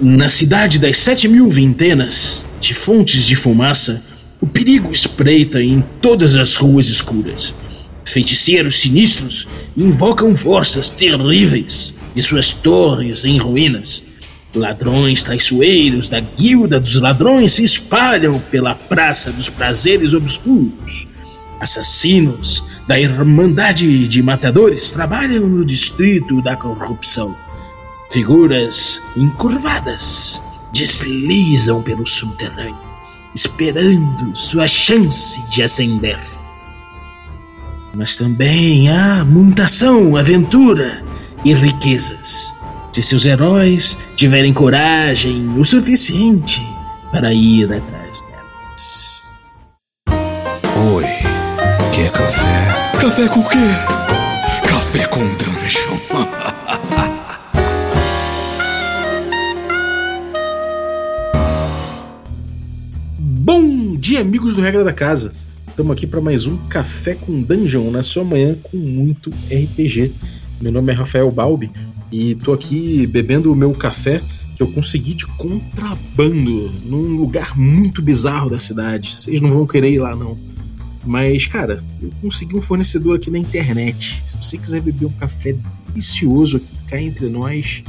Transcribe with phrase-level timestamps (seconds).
[0.00, 4.00] Na cidade das sete mil vintenas de fontes de fumaça,
[4.40, 7.52] o perigo espreita em todas as ruas escuras.
[8.04, 14.04] Feiticeiros sinistros invocam forças terríveis de suas torres em ruínas.
[14.54, 21.08] Ladrões traiçoeiros da Guilda dos Ladrões se espalham pela Praça dos Prazeres Obscuros.
[21.58, 27.47] Assassinos da Irmandade de Matadores trabalham no Distrito da Corrupção.
[28.10, 32.78] Figuras encurvadas deslizam pelo subterrâneo,
[33.34, 36.18] esperando sua chance de ascender.
[37.94, 41.04] Mas também há mutação, aventura
[41.44, 42.54] e riquezas.
[42.94, 46.62] Se seus heróis tiverem coragem o suficiente
[47.12, 49.28] para ir atrás delas.
[50.94, 51.04] Oi,
[51.94, 52.98] quer café?
[52.98, 53.58] Café com quê?
[54.66, 55.47] Café com dungeon.
[64.18, 65.32] Amigos do Regra da Casa.
[65.68, 70.12] Estamos aqui para mais um Café com Dungeon na sua manhã com muito RPG.
[70.60, 71.70] Meu nome é Rafael Balbi
[72.10, 74.20] e tô aqui bebendo o meu café
[74.56, 79.14] que eu consegui de contrabando num lugar muito bizarro da cidade.
[79.14, 80.36] Vocês não vão querer ir lá não.
[81.06, 84.20] Mas, cara, eu consegui um fornecedor aqui na internet.
[84.26, 85.54] Se você quiser beber um café
[85.86, 87.84] delicioso aqui, cá entre nós,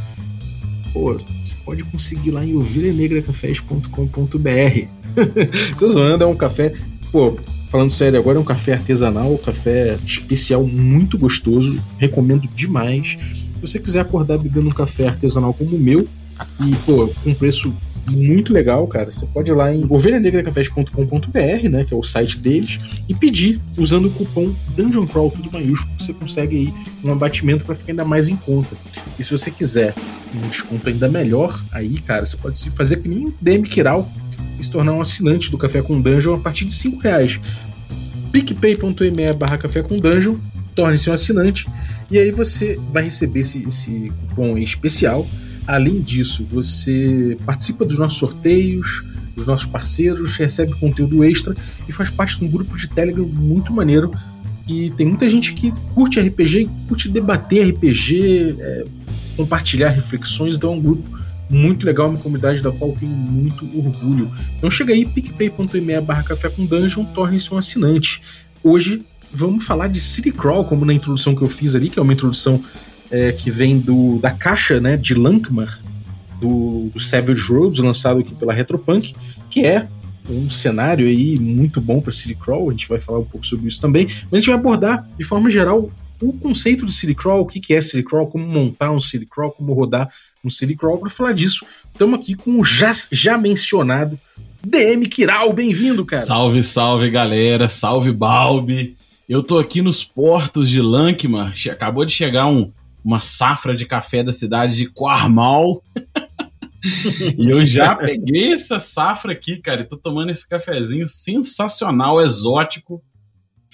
[0.93, 4.98] pô, você pode conseguir lá em ovelhanegracafés.com.br.
[5.77, 6.73] Tô zoando, é um café,
[7.11, 7.37] pô,
[7.69, 13.17] falando sério agora, é um café artesanal, um café especial muito gostoso, recomendo demais.
[13.55, 16.07] Se você quiser acordar bebendo um café artesanal como o meu,
[16.61, 17.73] e, pô, com preço
[18.09, 19.11] muito legal, cara.
[19.11, 24.07] Você pode ir lá em ovelhanegracafés.com.br, né, que é o site deles, e pedir usando
[24.07, 26.73] o cupom Dungeon Crawl tudo maiúsculo, você consegue aí
[27.03, 28.75] um abatimento para ficar ainda mais em conta.
[29.17, 29.93] E se você quiser
[30.35, 34.09] um desconto ainda melhor, aí, cara, você pode se fazer que nem o DM Kiral
[34.59, 37.39] e se tornar um assinante do Café com Dungeon a partir de 5 reais.
[38.31, 40.37] picpay.me barra café com dungeon,
[40.75, 41.67] torne-se um assinante
[42.11, 45.27] e aí você vai receber esse, esse cupom especial
[45.69, 49.03] Além disso, você participa dos nossos sorteios,
[49.35, 51.55] dos nossos parceiros, recebe conteúdo extra
[51.87, 54.11] e faz parte de um grupo de Telegram muito maneiro.
[54.65, 58.85] Que tem muita gente que curte RPG, curte debater RPG, é,
[59.37, 64.31] compartilhar reflexões, então é um grupo muito legal, uma comunidade da qual tenho muito orgulho.
[64.57, 68.21] Então chega aí, picpay.me barra café com dungeon, torne-se um assinante.
[68.63, 69.01] Hoje
[69.31, 72.13] vamos falar de City Crawl, como na introdução que eu fiz ali, que é uma
[72.13, 72.63] introdução
[73.11, 75.79] é, que vem do, da caixa né, de Lankmar,
[76.39, 79.15] do, do Savage Roads, lançado aqui pela Retropunk,
[79.49, 79.87] que é
[80.29, 83.67] um cenário aí muito bom para City Crawl, a gente vai falar um pouco sobre
[83.67, 87.41] isso também, mas a gente vai abordar de forma geral o conceito do City Crawl,
[87.41, 90.09] o que é City Crawl, como montar um City Crawl, como rodar
[90.43, 90.97] um City Crawl.
[90.97, 94.19] Para falar disso, estamos aqui com o já, já mencionado
[94.65, 96.21] DM Kiral, bem-vindo, cara.
[96.21, 98.97] Salve, salve, galera, salve, Balbi.
[99.27, 102.71] Eu tô aqui nos portos de Lankmar, acabou de chegar um
[103.03, 105.83] uma safra de café da cidade de Quarmal.
[107.37, 113.01] e eu já peguei essa safra aqui, cara, e tô tomando esse cafezinho sensacional, exótico,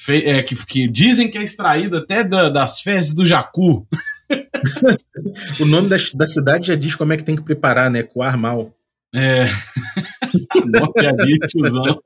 [0.10, 3.88] é, que, que, dizem que é extraído até da, das fezes do jacu.
[5.60, 8.04] o nome da, da, cidade já diz como é que tem que preparar, né?
[8.04, 8.74] Quarmal.
[9.14, 9.46] É.
[11.48, 12.02] tiozão.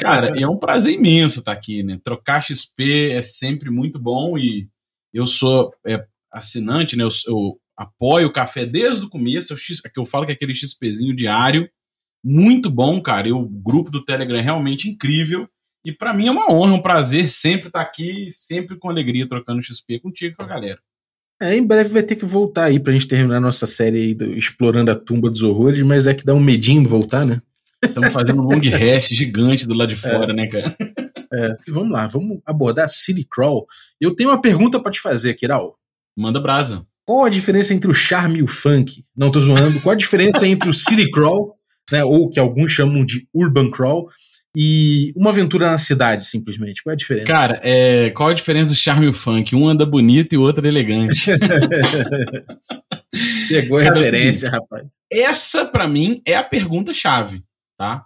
[0.00, 1.98] Cara, é um prazer imenso estar aqui, né?
[2.02, 4.68] Trocar XP é sempre muito bom e
[5.12, 7.04] eu sou é, assinante, né?
[7.04, 9.52] Eu, eu, apoio o café desde o começo.
[9.52, 9.56] Eu,
[9.92, 11.68] que eu falo que é aquele XPzinho diário,
[12.24, 13.28] muito bom, cara.
[13.28, 15.48] E o grupo do Telegram é realmente incrível.
[15.84, 19.62] E para mim é uma honra, um prazer sempre estar aqui, sempre com alegria trocando
[19.62, 20.78] XP contigo com a galera.
[21.42, 24.14] É, em breve vai ter que voltar aí pra gente terminar a nossa série aí
[24.14, 27.42] do, explorando a tumba dos horrores, mas é que dá um medinho voltar, né?
[27.82, 30.34] Estamos fazendo um long hash gigante do lado de fora, é.
[30.34, 30.76] né, cara?
[31.32, 33.66] É, vamos lá, vamos abordar City Crawl.
[34.00, 35.76] Eu tenho uma pergunta para te fazer, Kiral.
[36.16, 36.86] Manda brasa.
[37.04, 39.04] Qual a diferença entre o charme e o funk?
[39.14, 39.80] Não tô zoando.
[39.82, 41.54] Qual a diferença entre o City Crawl,
[41.90, 44.08] né, ou que alguns chamam de Urban Crawl,
[44.56, 46.82] e uma aventura na cidade, simplesmente?
[46.82, 47.26] Qual é a diferença?
[47.26, 49.54] Cara, é, qual a diferença do charme e o funk?
[49.56, 51.30] Um anda bonito e o outro elegante.
[53.48, 54.86] Pegou a Cara, é referência, rapaz.
[55.12, 57.42] Essa, para mim, é a pergunta-chave,
[57.78, 58.04] tá?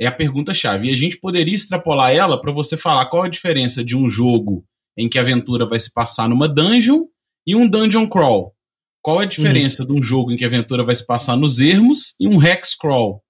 [0.00, 0.88] é a pergunta-chave.
[0.88, 4.64] E a gente poderia extrapolar ela para você falar qual a diferença de um jogo
[4.96, 7.04] em que a aventura vai se passar numa dungeon
[7.46, 8.54] e um dungeon crawl.
[9.02, 9.88] Qual é a diferença uhum.
[9.88, 12.74] de um jogo em que a aventura vai se passar nos ermos e um hex
[12.74, 13.22] crawl?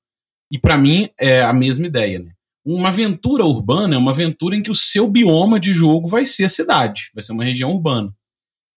[0.50, 2.30] E para mim é a mesma ideia, né?
[2.72, 6.44] Uma aventura urbana é uma aventura em que o seu bioma de jogo vai ser
[6.44, 8.14] a cidade, vai ser uma região urbana.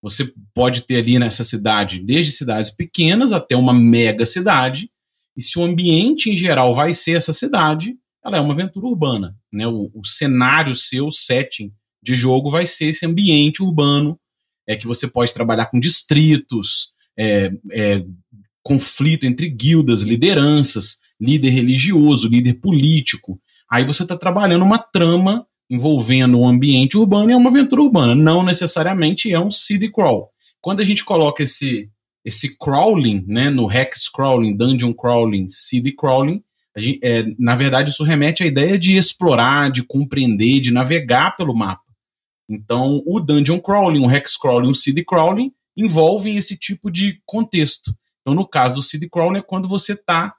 [0.01, 4.89] Você pode ter ali nessa cidade, desde cidades pequenas até uma mega cidade,
[5.37, 7.95] e se o ambiente em geral vai ser essa cidade,
[8.25, 9.37] ela é uma aventura urbana.
[9.51, 9.67] Né?
[9.67, 14.19] O, o cenário seu, o setting de jogo vai ser esse ambiente urbano,
[14.67, 18.03] é que você pode trabalhar com distritos, é, é,
[18.63, 23.39] conflito entre guildas, lideranças, líder religioso, líder político.
[23.71, 28.13] Aí você está trabalhando uma trama envolvendo um ambiente urbano e é uma aventura urbana.
[28.13, 30.29] Não necessariamente é um city crawl.
[30.61, 31.89] Quando a gente coloca esse,
[32.23, 36.43] esse crawling, né, no hex crawling, dungeon crawling, city crawling,
[36.77, 41.55] gente, é, na verdade isso remete à ideia de explorar, de compreender, de navegar pelo
[41.55, 41.81] mapa.
[42.49, 47.95] Então, o dungeon crawling, o hex crawling, o city crawling envolvem esse tipo de contexto.
[48.21, 50.33] Então, no caso do city crawling é quando você está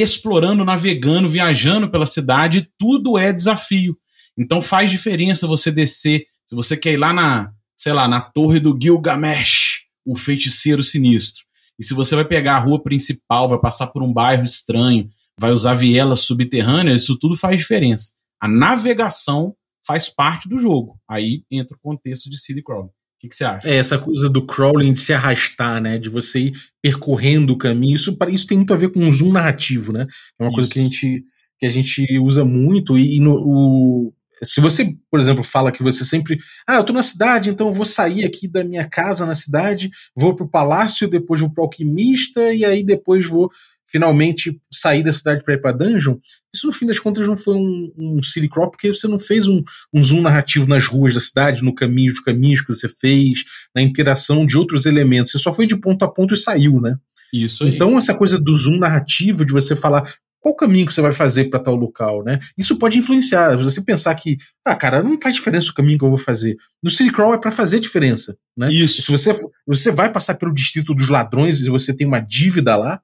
[0.00, 3.96] explorando, navegando, viajando pela cidade, tudo é desafio.
[4.36, 8.60] Então faz diferença você descer, se você quer ir lá na, sei lá, na torre
[8.60, 11.44] do Gilgamesh, o feiticeiro sinistro.
[11.78, 15.08] E se você vai pegar a rua principal, vai passar por um bairro estranho,
[15.38, 18.12] vai usar vielas subterrâneas, isso tudo faz diferença.
[18.40, 19.54] A navegação
[19.86, 21.00] faz parte do jogo.
[21.08, 22.90] Aí entra o contexto de city crawling.
[23.18, 23.68] O que, você acha?
[23.68, 25.98] É, essa coisa do crawling, de se arrastar, né?
[25.98, 27.96] De você ir percorrendo o caminho.
[27.96, 30.06] Isso, isso tem muito a ver com um zoom narrativo, né?
[30.38, 30.54] É uma isso.
[30.54, 31.24] coisa que a gente,
[31.58, 32.96] que a gente usa muito.
[32.96, 36.38] E, e no, o, se você, por exemplo, fala que você sempre.
[36.66, 39.90] Ah, eu tô na cidade, então eu vou sair aqui da minha casa na cidade,
[40.14, 43.50] vou pro palácio, depois vou pro alquimista, e aí depois vou
[43.90, 46.16] finalmente sair da cidade para ir pra dungeon.
[46.54, 49.48] Isso, no fim das contas, não foi um, um city crawl, porque você não fez
[49.48, 49.62] um,
[49.92, 53.44] um zoom narrativo nas ruas da cidade, no caminho, dos caminhos que você fez,
[53.74, 55.32] na interação de outros elementos.
[55.32, 56.96] Você só foi de ponto a ponto e saiu, né?
[57.32, 57.74] Isso aí.
[57.74, 61.46] Então, essa coisa do zoom narrativo, de você falar, qual caminho que você vai fazer
[61.46, 62.38] para tal local, né?
[62.56, 63.56] Isso pode influenciar.
[63.56, 64.36] Você pensar que,
[64.66, 66.56] ah, cara, não faz diferença o caminho que eu vou fazer.
[66.82, 68.72] No City Crawl é para fazer diferença, né?
[68.72, 69.02] Isso.
[69.02, 73.00] Se você, você vai passar pelo distrito dos ladrões e você tem uma dívida lá,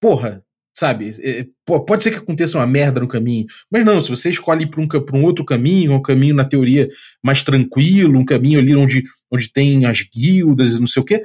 [0.00, 0.42] porra,
[0.74, 1.10] sabe?
[1.22, 4.68] É, pode ser que aconteça uma merda no caminho, mas não, se você escolhe ir
[4.68, 6.88] para um, um outro caminho, um caminho na teoria
[7.22, 11.22] mais tranquilo, um caminho ali onde, onde tem as guildas e não sei o quê,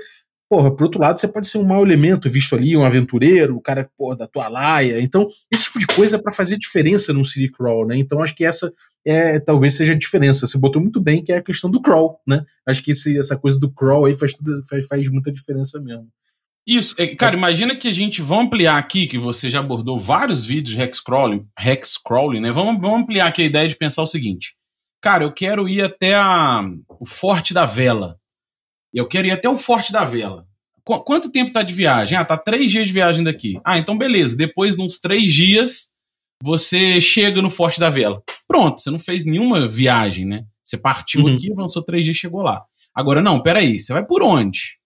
[0.49, 3.61] porra, por outro lado, você pode ser um mau elemento visto ali, um aventureiro, o
[3.61, 4.99] cara, porra, da tua laia.
[4.99, 7.97] Então, esse tipo de coisa é para fazer diferença no City Crawl, né?
[7.97, 8.71] Então, acho que essa
[9.05, 10.45] é talvez seja a diferença.
[10.45, 12.43] Você botou muito bem que é a questão do crawl, né?
[12.67, 16.07] Acho que esse, essa coisa do crawl aí faz, tudo, faz, faz muita diferença mesmo.
[16.65, 20.45] Isso, é, cara, imagina que a gente vamos ampliar aqui, que você já abordou vários
[20.45, 22.51] vídeos de hex crawling, hex crawling, né?
[22.51, 24.55] Vamos, vamos ampliar aqui a ideia de pensar o seguinte.
[25.01, 26.63] Cara, eu quero ir até a,
[26.99, 28.17] o Forte da Vela.
[28.93, 30.47] Eu quero ir até o Forte da Vela.
[30.85, 32.17] Qu quanto tempo tá de viagem?
[32.17, 33.59] Ah, tá três dias de viagem daqui.
[33.65, 34.37] Ah, então beleza.
[34.37, 35.89] Depois de uns três dias,
[36.41, 38.23] você chega no Forte da Vela.
[38.47, 40.45] Pronto, você não fez nenhuma viagem, né?
[40.63, 41.35] Você partiu uhum.
[41.35, 42.63] aqui, avançou três dias chegou lá.
[42.95, 44.77] Agora, não, peraí, você vai por onde?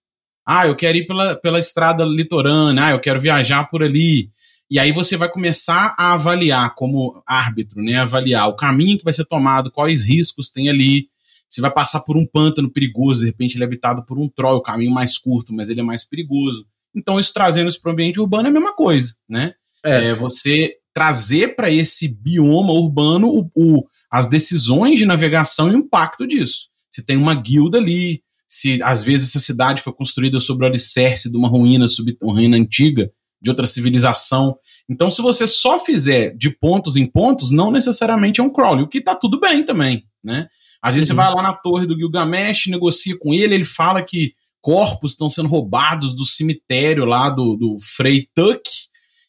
[0.50, 4.30] Ah, eu quero ir pela, pela estrada litorânea, ah, eu quero viajar por ali.
[4.70, 7.98] E aí você vai começar a avaliar como árbitro, né?
[7.98, 11.08] Avaliar o caminho que vai ser tomado, quais riscos tem ali,
[11.46, 14.56] você vai passar por um pântano perigoso, de repente ele é habitado por um troll,
[14.56, 16.66] o caminho mais curto, mas ele é mais perigoso.
[16.94, 19.52] Então, isso trazendo isso para o ambiente urbano é a mesma coisa, né?
[19.84, 25.74] É, é você trazer para esse bioma urbano o, o, as decisões de navegação e
[25.74, 26.68] o impacto disso.
[26.90, 31.30] Se tem uma guilda ali, se às vezes essa cidade foi construída sobre o alicerce
[31.30, 31.84] de uma ruína,
[32.22, 33.10] uma ruína antiga,
[33.40, 34.56] de outra civilização.
[34.88, 38.88] Então, se você só fizer de pontos em pontos, não necessariamente é um crawl, o
[38.88, 40.48] que está tudo bem também, né?
[40.82, 41.16] Às vezes uhum.
[41.16, 45.28] você vai lá na torre do Gilgamesh, negocia com ele, ele fala que corpos estão
[45.28, 48.62] sendo roubados do cemitério lá do, do Frei Tuck.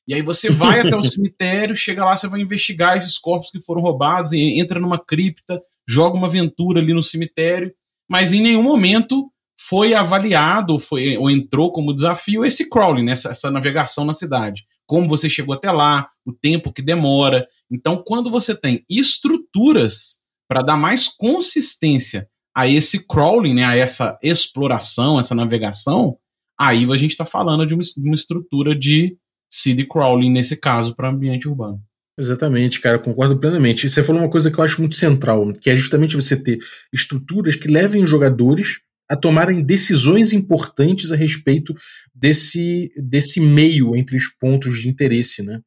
[0.08, 3.62] E aí você vai até o cemitério, chega lá, você vai investigar esses corpos que
[3.62, 7.72] foram roubados, e entra numa cripta, joga uma aventura ali no cemitério,
[8.10, 13.30] mas em nenhum momento foi avaliado foi, ou entrou como desafio esse crawling, né, essa,
[13.30, 14.66] essa navegação na cidade.
[14.88, 17.48] Como você chegou até lá, o tempo que demora.
[17.70, 24.18] Então, quando você tem estruturas para dar mais consistência a esse crawling, né, a essa
[24.24, 26.18] exploração, essa navegação,
[26.60, 29.16] aí a gente está falando de uma, de uma, estrutura de
[29.52, 31.80] seed crawling, nesse caso, para ambiente urbano.
[32.20, 33.90] Exatamente, cara, concordo plenamente.
[33.90, 36.60] Você falou uma coisa que eu acho muito central, que é justamente você ter
[36.94, 41.74] estruturas que levem os jogadores a tomarem decisões importantes a respeito
[42.14, 45.62] desse, desse meio entre os pontos de interesse, né?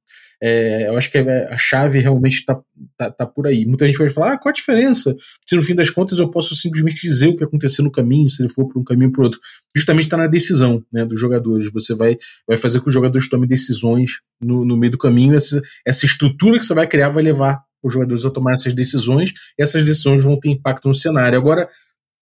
[0.44, 2.60] É, eu acho que a chave realmente está
[2.96, 3.64] tá, tá, por aí.
[3.64, 5.14] Muita gente vai falar: ah, qual a diferença?
[5.46, 8.42] Se no fim das contas eu posso simplesmente dizer o que aconteceu no caminho, se
[8.42, 9.40] ele for para um caminho ou para outro.
[9.76, 11.70] Justamente está na decisão né, dos jogadores.
[11.72, 15.36] Você vai, vai fazer com que os jogadores tomem decisões no, no meio do caminho.
[15.36, 19.32] Essa, essa estrutura que você vai criar vai levar os jogadores a tomar essas decisões,
[19.58, 21.38] e essas decisões vão ter impacto no cenário.
[21.38, 21.68] Agora,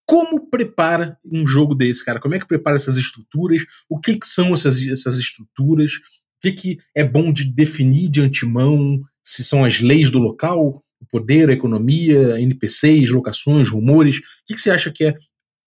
[0.07, 2.19] como prepara um jogo desse, cara?
[2.19, 3.62] Como é que prepara essas estruturas?
[3.89, 5.93] O que, que são essas, essas estruturas?
[6.40, 8.99] O que, que é bom de definir de antemão?
[9.23, 14.16] Se são as leis do local, o poder, a economia, NPCs, locações, rumores?
[14.16, 15.14] O que, que você acha que é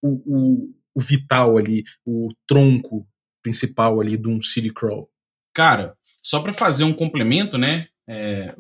[0.01, 3.07] o, o, o vital ali, o tronco
[3.43, 5.07] principal ali de um City Crawl?
[5.53, 7.87] Cara, só para fazer um complemento, né?
[8.09, 8.55] É,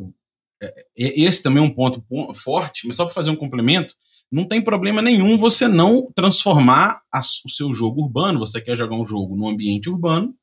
[0.61, 2.05] é, esse também é um ponto
[2.35, 3.95] forte, mas só para fazer um complemento,
[4.31, 8.39] não tem problema nenhum você não transformar a, o seu jogo urbano.
[8.39, 10.35] Você quer jogar um jogo no ambiente urbano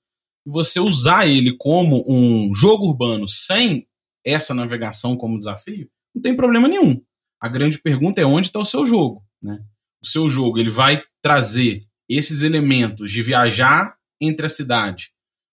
[0.50, 3.86] e você usar ele como um jogo urbano sem
[4.24, 7.00] essa navegação como desafio, não tem problema nenhum.
[7.40, 9.62] A grande pergunta é onde está o seu jogo, né?
[10.02, 15.12] O seu jogo ele vai trazer esses elementos de viajar entre a cidade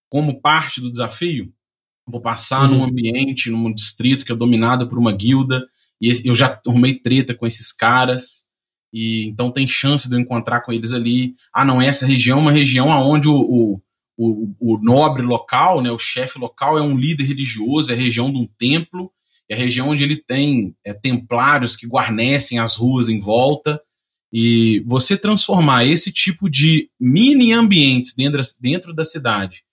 [0.10, 1.54] como parte do desafio.
[2.06, 2.78] Vou passar uhum.
[2.78, 5.66] num ambiente, num distrito que é dominado por uma guilda
[6.02, 8.48] e eu já arrumei treta com esses caras,
[8.94, 11.36] e então tem chance de eu encontrar com eles ali.
[11.54, 13.82] Ah, não, essa região é uma região onde o, o,
[14.18, 18.38] o, o nobre local, né, o chefe local é um líder religioso, é região de
[18.40, 19.12] um templo,
[19.50, 23.80] é a região onde ele tem é, templários que guarnecem as ruas em volta.
[24.34, 29.64] E você transformar esse tipo de mini ambientes dentro, dentro da cidade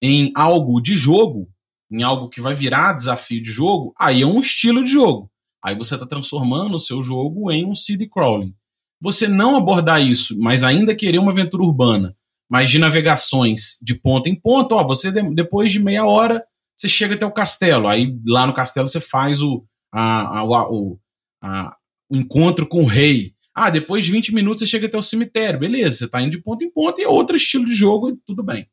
[0.00, 1.48] em algo de jogo,
[1.90, 5.30] em algo que vai virar desafio de jogo, aí é um estilo de jogo.
[5.64, 8.54] Aí você está transformando o seu jogo em um CD crawling.
[9.00, 12.14] Você não abordar isso, mas ainda querer uma aventura urbana,
[12.54, 16.40] mas de navegações de ponto em ponto, ó, você depois de meia hora
[16.76, 17.88] você chega até o castelo.
[17.88, 20.96] Aí lá no castelo você faz o, a, a, o,
[21.42, 21.76] a,
[22.08, 23.34] o encontro com o rei.
[23.52, 25.58] Ah, depois de 20 minutos você chega até o cemitério.
[25.58, 28.44] Beleza, você está indo de ponto em ponto e é outro estilo de jogo, tudo
[28.44, 28.68] bem.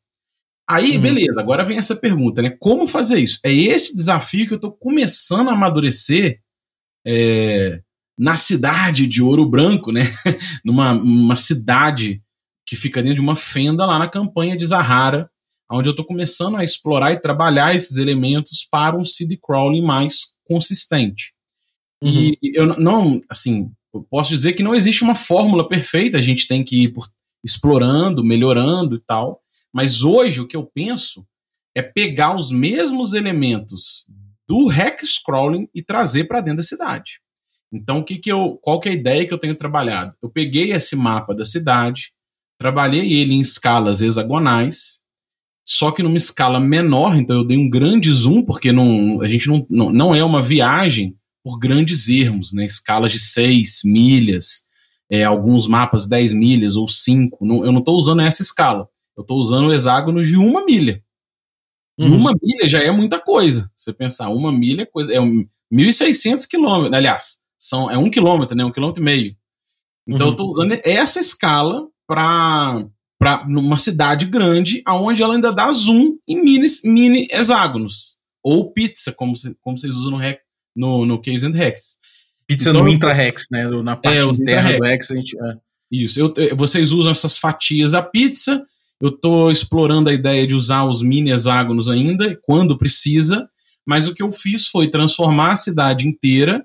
[0.70, 1.02] Aí, uhum.
[1.02, 2.56] beleza, agora vem essa pergunta, né?
[2.60, 3.40] Como fazer isso?
[3.44, 6.38] É esse desafio que eu estou começando a amadurecer
[7.04, 7.80] é,
[8.16, 10.02] na cidade de Ouro Branco, né?
[10.64, 12.22] Numa uma cidade
[12.66, 15.30] que fica dentro de uma fenda lá na campanha de Zahara,
[15.70, 20.34] onde eu estou começando a explorar e trabalhar esses elementos para um CD crawling mais
[20.44, 21.32] consistente.
[22.02, 22.10] Uhum.
[22.10, 26.46] E eu não, assim, eu posso dizer que não existe uma fórmula perfeita, a gente
[26.46, 27.08] tem que ir por,
[27.44, 29.40] explorando, melhorando e tal.
[29.72, 31.26] Mas hoje o que eu penso
[31.74, 34.06] é pegar os mesmos elementos
[34.46, 37.20] do hack scrolling e trazer para dentro da cidade.
[37.72, 40.14] Então, o que que eu, qual que é a ideia que eu tenho trabalhado?
[40.22, 42.11] Eu peguei esse mapa da cidade,
[42.62, 45.00] trabalhei ele em escalas hexagonais,
[45.64, 49.48] só que numa escala menor, então eu dei um grande zoom, porque não, a gente
[49.48, 52.64] não, não, não é uma viagem por grandes ermos, né?
[52.64, 54.62] escalas de 6 milhas,
[55.10, 57.44] é, alguns mapas 10 milhas ou 5.
[57.44, 61.02] Não, eu não estou usando essa escala, eu estou usando hexágonos de uma milha.
[61.98, 62.16] Uhum.
[62.16, 63.68] Uma milha já é muita coisa.
[63.74, 65.12] Você pensar, uma milha é coisa.
[65.12, 66.96] É 1.600 quilômetros.
[66.96, 68.64] Aliás, são, é um quilômetro, né?
[68.64, 69.36] Um quilômetro e meio.
[70.06, 70.28] Então uhum.
[70.28, 72.84] eu estou usando essa escala para
[73.46, 78.16] numa cidade grande, aonde ela ainda dá zoom em mini, mini hexágonos.
[78.42, 80.40] Ou pizza, como, como vocês usam no, rec,
[80.74, 81.98] no, no Caves and Hex.
[82.46, 83.64] Pizza então, no intra-hex, né?
[83.82, 85.36] Na parte é, interna do hex, a gente.
[85.40, 85.54] É.
[85.92, 86.18] Isso.
[86.18, 88.66] Eu, vocês usam essas fatias da pizza
[89.02, 93.48] eu estou explorando a ideia de usar os mini hexágonos ainda, quando precisa,
[93.84, 96.64] mas o que eu fiz foi transformar a cidade inteira,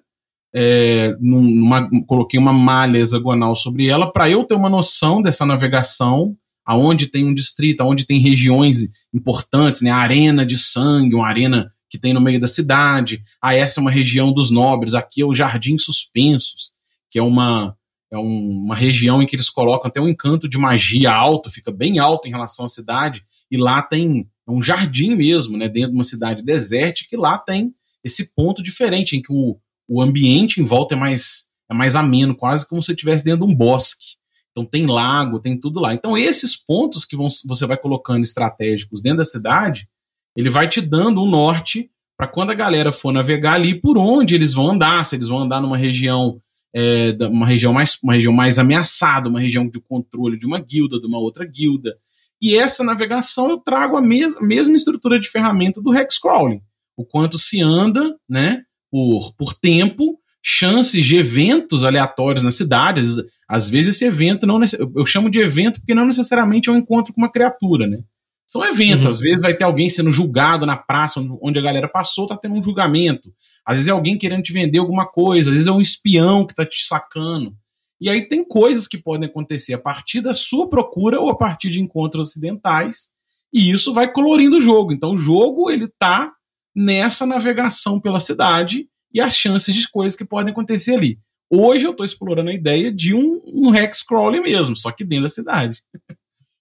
[0.60, 6.36] é, numa, coloquei uma malha hexagonal sobre ela, para eu ter uma noção dessa navegação,
[6.66, 11.72] aonde tem um distrito, aonde tem regiões importantes, né, a arena de sangue, uma arena
[11.88, 15.26] que tem no meio da cidade, ah, essa é uma região dos nobres, aqui é
[15.26, 16.72] o Jardim Suspensos,
[17.12, 17.78] que é uma,
[18.12, 21.72] é um, uma região em que eles colocam até um encanto de magia alto, fica
[21.72, 25.92] bem alto em relação à cidade, e lá tem é um jardim mesmo, né, dentro
[25.92, 30.62] de uma cidade desértica, e lá tem esse ponto diferente, em que o, o ambiente
[30.62, 34.18] em volta é mais, é mais ameno, quase como se estivesse dentro de um bosque.
[34.52, 35.94] Então tem lago, tem tudo lá.
[35.94, 39.88] Então esses pontos que vão, você vai colocando estratégicos dentro da cidade,
[40.36, 44.34] ele vai te dando um norte para quando a galera for navegar ali, por onde
[44.34, 46.42] eles vão andar, se eles vão andar numa região
[46.76, 51.00] é, uma região mais uma região mais ameaçada, uma região de controle de uma guilda,
[51.00, 51.96] de uma outra guilda.
[52.42, 56.62] E essa navegação eu trago a mes mesma estrutura de ferramenta do hex crawling.
[56.96, 63.02] O quanto se anda, né, por, por tempo, chances de eventos aleatórios na cidade.
[63.48, 64.60] Às, vezes esse evento não
[64.96, 68.00] eu chamo de evento porque não necessariamente é um encontro com uma criatura, né?
[68.48, 69.12] São eventos, uhum.
[69.12, 72.56] às vezes vai ter alguém sendo julgado na praça onde a galera passou, tá tendo
[72.56, 73.34] um julgamento.
[73.66, 76.56] Às vezes é alguém querendo te vender alguma coisa, às vezes é um espião que
[76.56, 77.54] tá te sacando.
[78.00, 81.70] E aí tem coisas que podem acontecer a partir da sua procura ou a partir
[81.70, 83.10] de encontros acidentais,
[83.52, 84.94] e isso vai colorindo o jogo.
[84.94, 86.32] Então o jogo ele tá
[86.78, 91.18] nessa navegação pela cidade e as chances de coisas que podem acontecer ali.
[91.50, 95.24] Hoje eu estou explorando a ideia de um, um hex crawler mesmo, só que dentro
[95.24, 95.82] da cidade.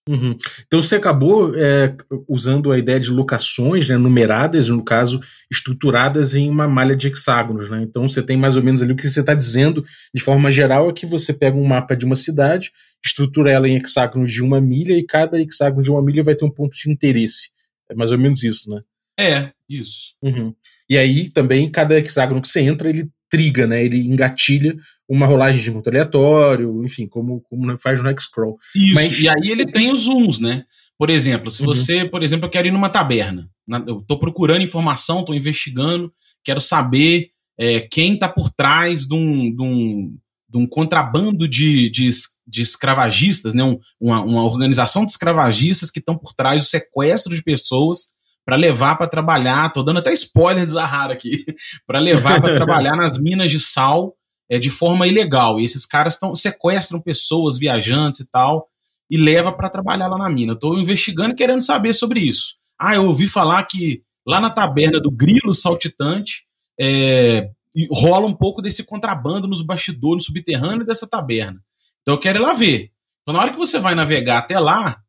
[0.09, 0.39] Uhum.
[0.67, 1.95] Então você acabou é,
[2.29, 5.21] usando a ideia de locações né, numeradas, no caso,
[5.51, 7.69] estruturadas em uma malha de hexágonos.
[7.69, 7.83] Né?
[7.83, 10.89] Então você tem mais ou menos ali o que você está dizendo de forma geral
[10.89, 12.71] é que você pega um mapa de uma cidade,
[13.05, 16.45] estrutura ela em hexágonos de uma milha e cada hexágono de uma milha vai ter
[16.45, 17.51] um ponto de interesse.
[17.91, 18.81] É mais ou menos isso, né?
[19.19, 20.15] É, isso.
[20.23, 20.55] Uhum.
[20.89, 23.85] E aí também cada hexágono que você entra, ele triga, né?
[23.85, 24.77] Ele engatilha
[25.09, 28.57] uma rolagem de encontro aleatório, enfim, como, como faz no Hexcrawl.
[28.75, 30.65] Isso, Mas, e aí ele tem os zooms, né?
[30.99, 31.67] Por exemplo, se uhum.
[31.67, 33.51] você, por exemplo, eu quero ir numa taberna,
[33.87, 39.55] eu estou procurando informação, estou investigando, quero saber é, quem está por trás de um,
[39.55, 40.17] de um,
[40.49, 42.09] de um contrabando de, de,
[42.47, 43.63] de escravagistas, né?
[43.63, 48.16] Um, uma, uma organização de escravagistas que estão por trás do sequestro de pessoas
[48.47, 51.45] para levar para trabalhar, tô dando até spoiler de Zahara aqui,
[51.85, 54.15] para levar para trabalhar nas minas de sal
[54.49, 55.59] é, de forma ilegal.
[55.59, 58.69] E esses caras tão, sequestram pessoas, viajantes e tal,
[59.11, 60.53] e leva para trabalhar lá na mina.
[60.53, 62.55] Eu tô investigando e querendo saber sobre isso.
[62.79, 66.45] Ah, eu ouvi falar que lá na taberna do Grilo Saltitante
[66.79, 67.51] é,
[67.91, 71.61] rola um pouco desse contrabando nos bastidores, no subterrâneo dessa taberna.
[72.03, 72.93] Então eu quero ir lá ver.
[73.23, 75.01] Então na hora que você vai navegar até lá,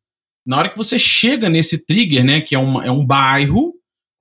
[0.48, 3.74] na hora que você chega nesse trigger, né, que é, uma, é um bairro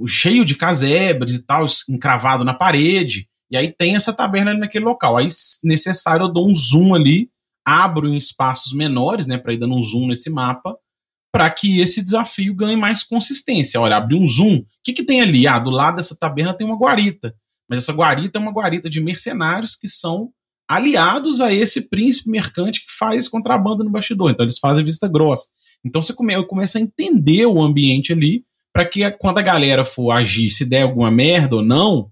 [0.05, 4.84] cheio de casebres e tal, encravado na parede, e aí tem essa taberna ali naquele
[4.84, 5.17] local.
[5.17, 5.27] Aí,
[5.63, 7.29] necessário, eu dou um zoom ali,
[7.65, 10.75] abro em espaços menores, né, para ir dando um zoom nesse mapa,
[11.31, 13.79] para que esse desafio ganhe mais consistência.
[13.79, 15.48] Olha, abri um zoom, o que, que tem ali?
[15.48, 17.34] Ah, do lado dessa taberna tem uma guarita,
[17.69, 20.29] mas essa guarita é uma guarita de mercenários que são
[20.68, 24.32] aliados a esse príncipe mercante que faz contrabando no bastidor.
[24.32, 25.48] Então eles fazem vista grossa.
[25.86, 28.44] Então você come, começa a entender o ambiente ali
[28.74, 32.12] para que quando a galera for agir, se der alguma merda ou não,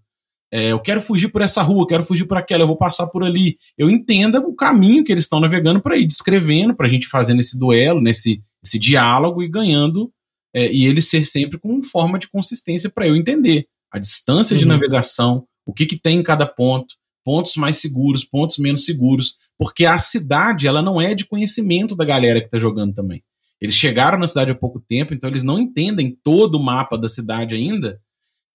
[0.52, 3.24] é, eu quero fugir por essa rua, quero fugir por aquela, eu vou passar por
[3.24, 3.58] ali.
[3.78, 7.40] Eu entenda o caminho que eles estão navegando para ir descrevendo, para a gente fazendo
[7.40, 10.12] esse duelo, nesse esse diálogo e ganhando,
[10.52, 14.60] é, e ele ser sempre com forma de consistência para eu entender a distância uhum.
[14.60, 19.36] de navegação, o que, que tem em cada ponto, pontos mais seguros, pontos menos seguros,
[19.58, 23.24] porque a cidade ela não é de conhecimento da galera que está jogando também.
[23.60, 27.10] Eles chegaram na cidade há pouco tempo, então eles não entendem todo o mapa da
[27.10, 28.00] cidade ainda.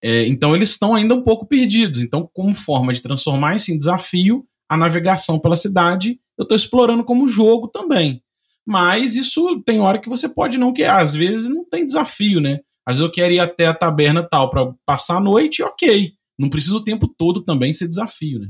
[0.03, 2.03] É, então eles estão ainda um pouco perdidos.
[2.03, 7.03] Então, como forma de transformar isso em desafio, a navegação pela cidade, eu estou explorando
[7.03, 8.23] como jogo também.
[8.65, 10.91] Mas isso tem hora que você pode não querer.
[10.91, 12.61] Às vezes não tem desafio, né?
[12.87, 16.13] Às vezes eu quero ir até a taberna tal para passar a noite, ok.
[16.39, 18.49] Não precisa o tempo todo também ser desafio, né?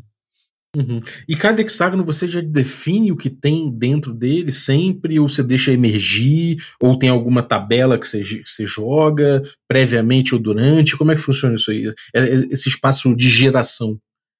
[0.76, 1.00] Uhum.
[1.28, 5.72] E cada hexágono você já define o que tem dentro dele sempre, ou você deixa
[5.72, 10.96] emergir, ou tem alguma tabela que você, que você joga previamente ou durante?
[10.96, 11.92] Como é que funciona isso aí?
[12.14, 13.98] É, é, esse espaço de geração?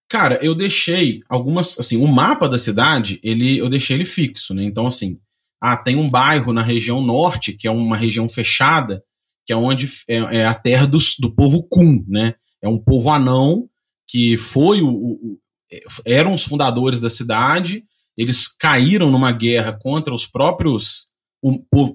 [0.09, 1.79] Cara, eu deixei algumas.
[1.79, 4.63] Assim, o mapa da cidade, ele, eu deixei ele fixo, né?
[4.65, 5.19] Então, assim,
[5.61, 9.03] ah, tem um bairro na região norte, que é uma região fechada,
[9.45, 10.99] que é onde é, é a terra do,
[11.35, 12.35] povo Kun, né?
[12.63, 13.69] É um povo anão
[14.09, 15.40] que foi o, o
[16.07, 17.85] eram os fundadores da cidade,
[18.17, 21.09] eles caíram numa guerra contra os próprios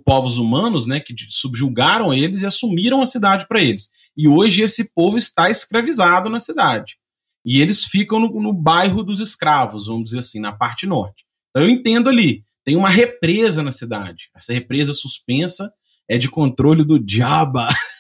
[0.04, 3.90] povos humanos, né, que subjugaram eles e assumiram a cidade para eles.
[4.18, 6.98] E hoje esse povo está escravizado na cidade.
[7.46, 11.26] E eles ficam no, no, bairro dos escravos, vamos dizer assim, na parte norte.
[11.52, 14.30] Então eu entendo ali, tem uma represa na cidade.
[14.36, 15.72] Essa represa suspensa
[16.10, 17.70] é de controle do Jabba.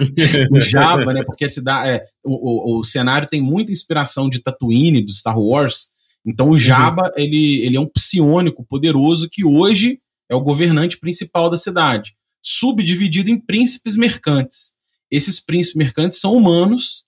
[0.50, 1.22] o Jabba, né?
[1.24, 5.38] Porque a cidade, é, o, o, o, cenário tem muita inspiração de Tatooine, do Star
[5.38, 5.88] Wars.
[6.26, 7.22] Então o Jabba, uhum.
[7.22, 13.30] ele, ele é um psiônico poderoso que hoje é o governante principal da cidade, subdividido
[13.30, 14.72] em príncipes mercantes.
[15.10, 17.04] Esses príncipes mercantes são humanos,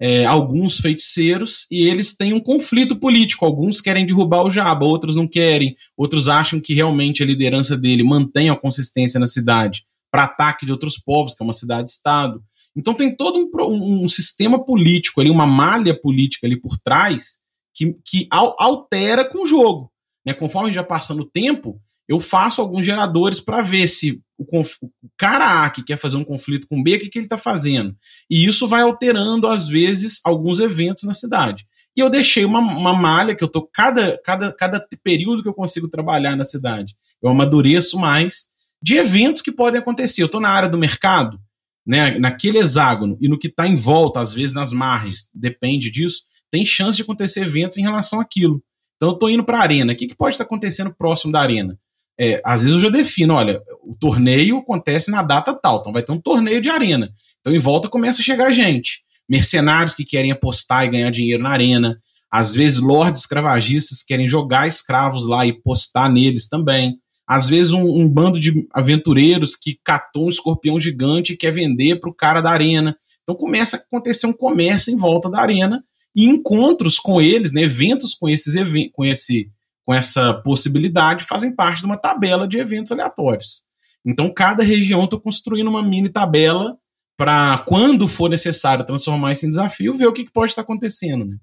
[0.00, 3.44] é, alguns feiticeiros, e eles têm um conflito político.
[3.44, 8.04] Alguns querem derrubar o Jabba, outros não querem, outros acham que realmente a liderança dele
[8.04, 12.42] mantém a consistência na cidade para ataque de outros povos, que é uma cidade-estado.
[12.76, 17.38] Então tem todo um, um, sistema político ali, uma malha política ali por trás
[17.74, 19.90] que, que altera com o jogo.
[20.24, 20.32] Né?
[20.32, 25.64] Conforme já passando o tempo, eu faço alguns geradores para ver se o, o, cara
[25.64, 27.94] A que quer fazer um conflito com B, o que, que ele está fazendo.
[28.30, 31.66] E isso vai alterando, às vezes, alguns eventos na cidade.
[31.96, 35.54] E eu deixei uma, uma malha que eu tô cada, cada, cada período que eu
[35.54, 38.46] consigo trabalhar na cidade, eu amadureço mais
[38.82, 40.22] de eventos que podem acontecer.
[40.22, 41.38] Eu estou na área do mercado,
[41.86, 46.22] né, naquele hexágono, e no que está em volta, às vezes nas margens, depende disso,
[46.50, 48.62] tem chance de acontecer eventos em relação àquilo.
[48.96, 49.92] Então eu estou indo para a arena.
[49.92, 51.78] O que, que pode estar acontecendo próximo da arena?
[52.20, 56.02] É, às vezes eu já defino, olha, o torneio acontece na data tal, então vai
[56.02, 57.10] ter um torneio de arena.
[57.40, 59.02] Então em volta começa a chegar gente.
[59.28, 62.00] Mercenários que querem apostar e ganhar dinheiro na arena.
[62.30, 66.96] Às vezes, lords escravagistas querem jogar escravos lá e postar neles também.
[67.28, 72.00] Às vezes, um, um bando de aventureiros que catou um escorpião gigante e quer vender
[72.00, 72.96] para o cara da arena.
[73.22, 75.84] Então, começa a acontecer um comércio em volta da arena
[76.16, 78.54] e encontros com eles, né, eventos com, esses
[78.94, 79.50] com, esse,
[79.84, 83.62] com essa possibilidade fazem parte de uma tabela de eventos aleatórios.
[84.02, 86.78] Então, cada região está construindo uma mini tabela
[87.14, 90.64] para, quando for necessário transformar isso em desafio, ver o que, que pode estar tá
[90.64, 91.26] acontecendo.
[91.26, 91.36] Né?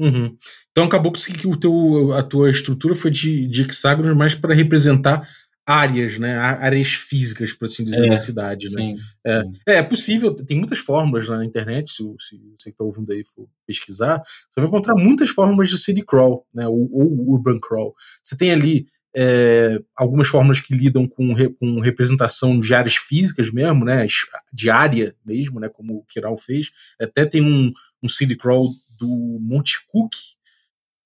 [0.00, 0.36] Uhum.
[0.70, 5.26] Então acabou que o teu, a tua estrutura foi de, de hexágonos mais para representar
[5.66, 6.36] áreas, né?
[6.38, 8.82] Áreas físicas, por assim dizer, é, da cidade, né?
[8.82, 9.52] Sim, é, sim.
[9.66, 13.48] é, possível, tem muitas fórmulas na internet, se, se você que está ouvindo aí for
[13.66, 16.68] pesquisar, você vai encontrar muitas fórmulas de city crawl, né?
[16.68, 17.94] Ou, ou urban crawl.
[18.22, 18.86] Você tem ali
[19.18, 24.06] é, algumas fórmulas que lidam com, re, com representação de áreas físicas mesmo, né?
[24.52, 25.68] De área mesmo, né?
[25.68, 26.70] Como o Kiral fez.
[27.00, 29.08] Até tem um, um city crawl do
[29.40, 30.12] Monte Cook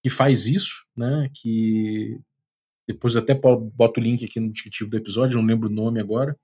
[0.03, 1.31] que faz isso, né?
[1.35, 2.19] Que
[2.87, 6.37] depois até boto o link aqui no descritivo do episódio, não lembro o nome agora,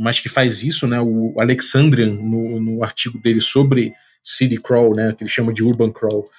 [0.00, 1.00] mas que faz isso, né?
[1.00, 5.12] O Alexandrian, no, no artigo dele sobre City Crawl, né?
[5.12, 6.30] Que ele chama de Urban Crawl,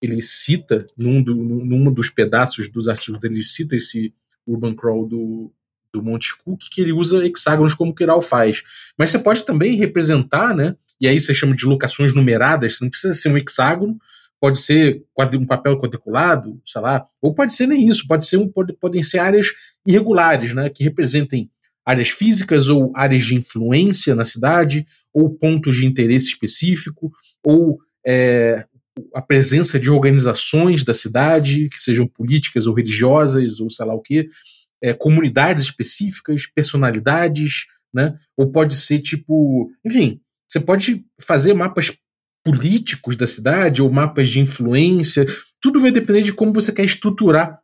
[0.00, 4.14] ele cita, num, do, num dos pedaços dos artigos dele, ele cita esse
[4.46, 5.52] Urban Crawl do,
[5.92, 8.62] do Monte Cook, que ele usa hexágonos como o Kiral faz.
[8.96, 10.76] Mas você pode também representar, né?
[11.00, 13.98] E aí você chama de locações numeradas, não precisa ser um hexágono,
[14.40, 15.02] pode ser
[15.34, 19.02] um papel quadriculado, sei lá, ou pode ser nem isso, pode ser um, pode, podem
[19.02, 19.48] ser áreas
[19.86, 21.50] irregulares, né, que representem
[21.84, 28.64] áreas físicas ou áreas de influência na cidade, ou pontos de interesse específico, ou é,
[29.14, 34.00] a presença de organizações da cidade, que sejam políticas ou religiosas, ou sei lá o
[34.00, 34.28] que,
[34.82, 38.16] é, comunidades específicas, personalidades, né?
[38.36, 41.92] Ou pode ser tipo, enfim, você pode fazer mapas
[42.44, 45.24] políticos da cidade ou mapas de influência.
[45.60, 47.60] Tudo vai depender de como você quer estruturar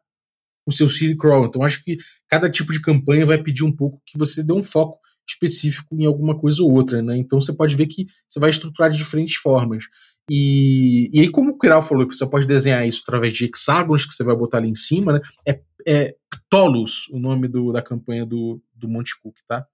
[0.64, 1.46] o seu city crawl.
[1.46, 1.96] Então, acho que
[2.28, 6.06] cada tipo de campanha vai pedir um pouco que você dê um foco específico em
[6.06, 7.16] alguma coisa ou outra, né?
[7.16, 9.84] Então, você pode ver que você vai estruturar de diferentes formas.
[10.30, 14.14] E, e aí, como o Kiral falou, você pode desenhar isso através de hexágonos que
[14.14, 15.20] você vai botar ali em cima, né?
[15.46, 19.66] É, é Ptolus, o nome do, da campanha do, do Monte Cook, tá?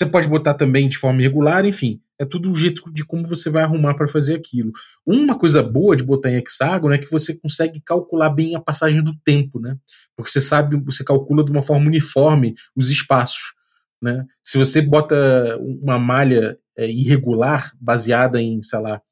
[0.00, 2.00] Você pode botar também de forma irregular, enfim.
[2.18, 4.72] É tudo o jeito de como você vai arrumar para fazer aquilo.
[5.04, 9.04] Uma coisa boa de botar em hexágono é que você consegue calcular bem a passagem
[9.04, 9.76] do tempo, né?
[10.16, 13.52] Porque você sabe, você calcula de uma forma uniforme os espaços.
[14.00, 14.24] Né?
[14.42, 19.02] Se você bota uma malha é, irregular baseada em, sei lá,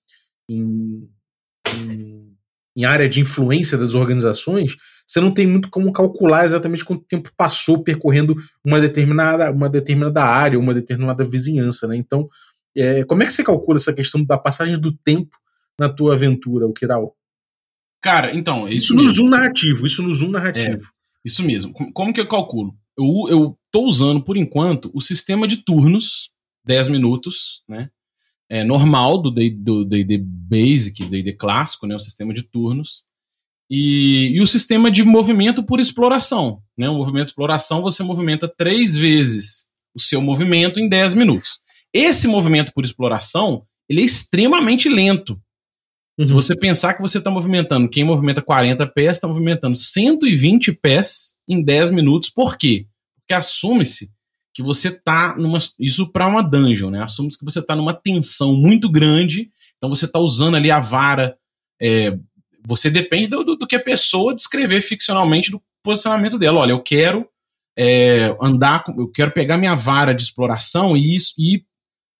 [0.48, 1.06] em,
[2.76, 4.76] em, área de influência das organizações,
[5.06, 10.22] você não tem muito como calcular exatamente quanto tempo passou percorrendo uma determinada, uma determinada
[10.22, 11.96] área, uma determinada vizinhança, né?
[11.96, 12.28] Então,
[12.76, 15.36] é, como é que você calcula essa questão da passagem do tempo
[15.78, 17.16] na tua aventura, o Kiral?
[18.00, 18.68] Cara, então.
[18.68, 20.84] Isso, isso no zoom narrativo, isso no zoom narrativo.
[20.84, 20.88] É,
[21.24, 21.72] isso mesmo.
[21.92, 22.74] Como que eu calculo?
[22.96, 26.30] Eu, eu tô usando, por enquanto, o sistema de turnos,
[26.64, 27.90] 10 minutos, né?
[28.50, 31.94] É normal do D&D Basic, D&D clássico, né?
[31.94, 33.04] O sistema de turnos.
[33.70, 36.88] E, e o sistema de movimento por exploração, né?
[36.88, 41.60] O movimento de exploração, você movimenta três vezes o seu movimento em 10 minutos.
[41.92, 45.38] Esse movimento por exploração, ele é extremamente lento.
[46.18, 46.26] Uhum.
[46.26, 51.34] Se você pensar que você está movimentando, quem movimenta 40 pés está movimentando 120 pés
[51.46, 52.30] em 10 minutos.
[52.30, 52.86] Por quê?
[53.16, 54.10] Porque assume-se
[54.58, 55.58] que você está numa.
[55.78, 57.00] Isso para uma dungeon, né?
[57.00, 59.52] Assume-se que você está numa tensão muito grande.
[59.76, 61.38] Então você está usando ali a vara.
[61.80, 62.18] É,
[62.66, 66.58] você depende do, do, do, que a pessoa descrever ficcionalmente do posicionamento dela.
[66.58, 67.24] Olha, eu quero
[67.78, 71.62] é, andar, eu quero pegar minha vara de exploração e, e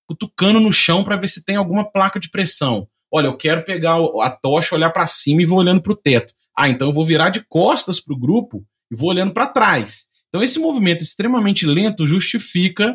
[0.07, 2.87] cutucando no chão para ver se tem alguma placa de pressão.
[3.13, 6.33] Olha, eu quero pegar a tocha, olhar para cima e vou olhando para o teto.
[6.57, 10.07] Ah, então eu vou virar de costas para o grupo e vou olhando para trás.
[10.29, 12.95] Então esse movimento extremamente lento justifica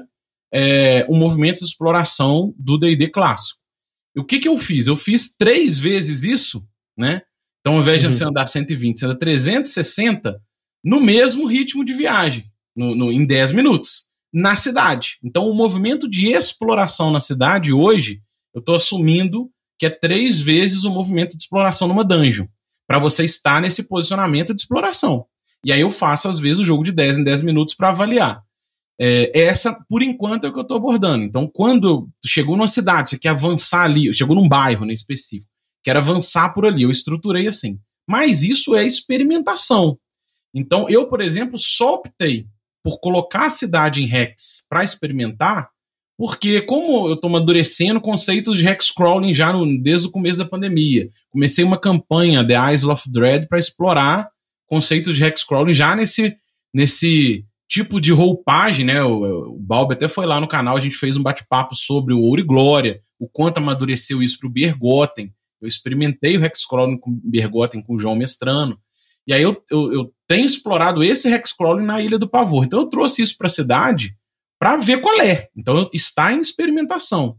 [0.53, 3.59] é, o movimento de exploração do D&D clássico.
[4.15, 4.87] E o que, que eu fiz?
[4.87, 6.63] Eu fiz três vezes isso,
[6.95, 7.23] né?
[7.59, 8.11] Então, ao invés de uhum.
[8.11, 10.39] você andar 120, você anda 360
[10.83, 15.19] no mesmo ritmo de viagem, no, no, em 10 minutos na cidade.
[15.23, 18.21] Então, o movimento de exploração na cidade hoje,
[18.53, 22.47] eu estou assumindo que é três vezes o movimento de exploração numa dungeon,
[22.87, 25.25] para você estar nesse posicionamento de exploração.
[25.65, 28.43] E aí eu faço, às vezes, o jogo de 10 em 10 minutos para avaliar.
[28.99, 31.23] É, essa, por enquanto, é o que eu estou abordando.
[31.23, 35.51] Então, quando chegou numa cidade, você quer avançar ali, chegou num bairro né, específico,
[35.83, 37.79] quer avançar por ali, eu estruturei assim.
[38.07, 39.97] Mas isso é experimentação.
[40.53, 42.45] Então, eu, por exemplo, só optei
[42.83, 45.69] por colocar a cidade em Rex para experimentar,
[46.17, 51.09] porque como eu estou amadurecendo conceitos de hexcrawling já no, desde o começo da pandemia,
[51.31, 54.29] comecei uma campanha The Eyes of Dread para explorar
[54.67, 56.35] conceitos de hexcrawling já nesse,
[56.73, 59.03] nesse tipo de roupagem, né?
[59.03, 62.19] O, o Balbi até foi lá no canal, a gente fez um bate-papo sobre o
[62.19, 65.33] Ouro e Glória, o quanto amadureceu isso para o Bergotten.
[65.61, 68.77] Eu experimentei o hexcrawling com Bergotten com o João Mestrano.
[69.25, 72.65] E aí eu, eu, eu tenho explorado esse hexcrawling na Ilha do Pavor.
[72.65, 74.17] Então eu trouxe isso para a cidade
[74.59, 75.49] para ver qual é.
[75.55, 77.37] Então está em experimentação.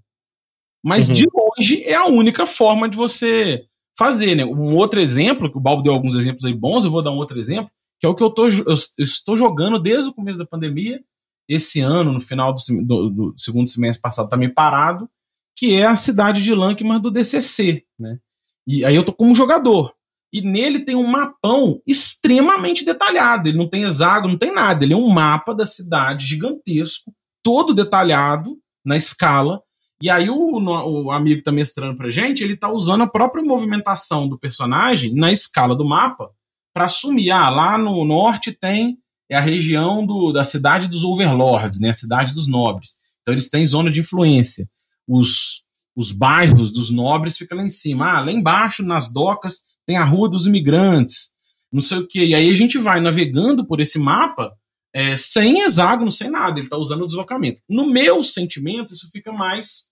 [0.82, 1.14] Mas uhum.
[1.14, 3.64] de longe é a única forma de você
[3.96, 4.44] fazer, né?
[4.44, 7.16] Um outro exemplo, que o Balbo deu alguns exemplos aí bons, eu vou dar um
[7.16, 10.46] outro exemplo, que é o que eu, tô, eu, estou jogando desde o começo da
[10.46, 11.02] pandemia,
[11.48, 15.08] esse ano, no final do, do, do segundo semestre passado, também tá parado,
[15.56, 18.18] que é a cidade de Lankman do DCC, né?
[18.66, 19.94] E aí eu tô como jogador.
[20.32, 23.48] E nele tem um mapão extremamente detalhado.
[23.48, 24.84] Ele não tem hexágono, não tem nada.
[24.84, 29.62] Ele é um mapa da cidade gigantesco, todo detalhado na escala.
[30.02, 34.28] E aí o, o amigo tá mestrando pra gente, ele tá usando a própria movimentação
[34.28, 36.30] do personagem na escala do mapa
[36.74, 37.30] para assumir.
[37.30, 38.98] Ah, lá no norte tem
[39.30, 41.90] é a região do, da cidade dos overlords, né?
[41.90, 42.96] A cidade dos nobres.
[43.22, 44.68] Então eles têm zona de influência.
[45.08, 45.62] Os,
[45.96, 48.18] os bairros dos nobres ficam lá em cima.
[48.18, 51.30] Ah, lá embaixo, nas docas, tem a Rua dos Imigrantes,
[51.72, 52.26] não sei o quê.
[52.26, 54.52] E aí a gente vai navegando por esse mapa
[54.94, 56.58] é, sem hexágono, sem nada.
[56.58, 57.60] Ele está usando o deslocamento.
[57.68, 59.90] No meu sentimento, isso fica mais,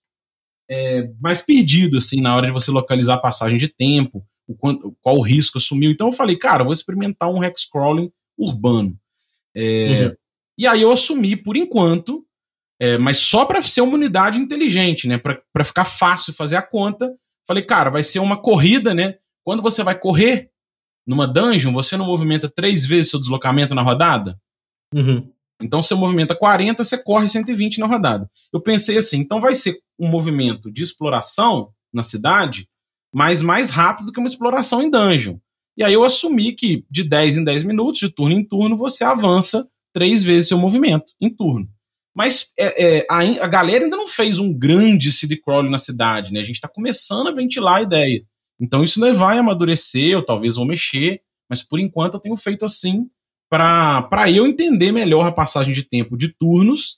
[0.69, 4.95] é, mais perdido, assim, na hora de você localizar a passagem de tempo, o quanto,
[5.01, 5.91] qual o risco assumiu.
[5.91, 8.97] Então eu falei, cara, vou experimentar um hexcrawling urbano.
[9.53, 10.15] É, uhum.
[10.57, 12.25] E aí eu assumi, por enquanto,
[12.79, 15.17] é, mas só para ser uma unidade inteligente, né?
[15.17, 17.13] Para ficar fácil fazer a conta.
[17.45, 19.15] Falei, cara, vai ser uma corrida, né?
[19.43, 20.49] Quando você vai correr
[21.05, 24.39] numa dungeon, você não movimenta três vezes seu deslocamento na rodada?
[24.93, 25.29] Uhum.
[25.61, 28.29] Então você movimenta 40, você corre 120 na rodada.
[28.51, 32.67] Eu pensei assim, então vai ser um movimento de exploração na cidade,
[33.13, 35.37] mas mais rápido que uma exploração em dungeon.
[35.77, 39.03] E aí eu assumi que de 10 em 10 minutos, de turno em turno, você
[39.03, 41.67] avança três vezes seu movimento em turno.
[42.15, 46.31] Mas é, é, a, a, galera ainda não fez um grande seed crawl na cidade,
[46.31, 46.41] né?
[46.41, 48.23] A gente está começando a ventilar a ideia.
[48.59, 53.07] Então isso vai amadurecer, eu talvez vou mexer, mas por enquanto eu tenho feito assim
[53.53, 56.97] para eu entender melhor a passagem de tempo de turnos.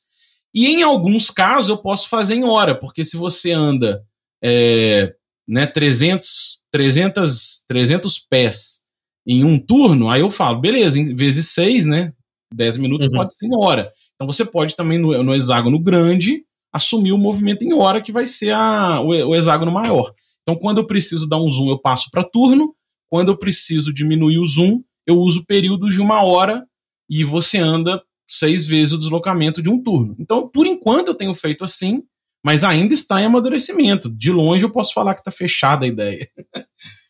[0.53, 4.01] E em alguns casos eu posso fazer em hora, porque se você anda
[4.41, 5.13] é,
[5.45, 8.83] né, 300, 300, 300 pés
[9.27, 12.13] em um turno, aí eu falo, beleza, em vezes 6, né?
[12.53, 13.13] 10 minutos uhum.
[13.13, 13.91] pode ser em hora.
[14.13, 18.27] Então você pode também no, no hexágono grande assumir o movimento em hora, que vai
[18.27, 20.13] ser a, o, o hexágono maior.
[20.41, 22.75] Então, quando eu preciso dar um zoom, eu passo para turno.
[23.09, 26.65] Quando eu preciso diminuir o zoom, eu uso períodos de uma hora
[27.09, 30.15] e você anda seis vezes o deslocamento de um turno.
[30.19, 32.03] Então, por enquanto, eu tenho feito assim,
[32.43, 34.09] mas ainda está em amadurecimento.
[34.09, 36.29] De longe, eu posso falar que está fechada a ideia.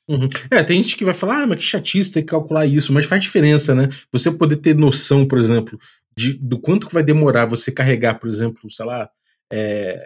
[0.07, 0.27] Uhum.
[0.51, 3.07] É, tem gente que vai falar, ah, mas que chatice ter que calcular isso, mas
[3.07, 3.89] faz diferença, né?
[4.11, 5.79] Você poder ter noção, por exemplo,
[6.15, 9.09] de, do quanto que vai demorar você carregar, por exemplo, sei lá,
[9.51, 9.97] é,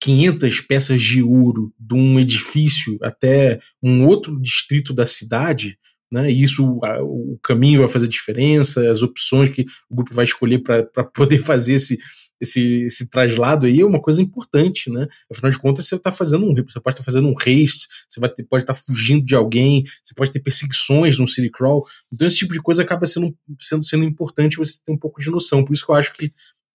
[0.00, 5.78] 500 peças de ouro de um edifício até um outro distrito da cidade,
[6.10, 6.30] né?
[6.30, 10.58] E isso, a, o caminho vai fazer diferença, as opções que o grupo vai escolher
[10.58, 11.98] para poder fazer esse,
[12.40, 15.06] esse, esse traslado aí é uma coisa importante, né?
[15.30, 18.18] Afinal de contas, você está fazendo um, você pode estar tá fazendo um haste, você
[18.18, 21.84] vai ter, pode estar tá fugindo de alguém, você pode ter perseguições no city crawl.
[22.12, 25.30] Então esse tipo de coisa acaba sendo, sendo, sendo importante você ter um pouco de
[25.30, 25.64] noção.
[25.64, 26.30] Por isso que eu acho que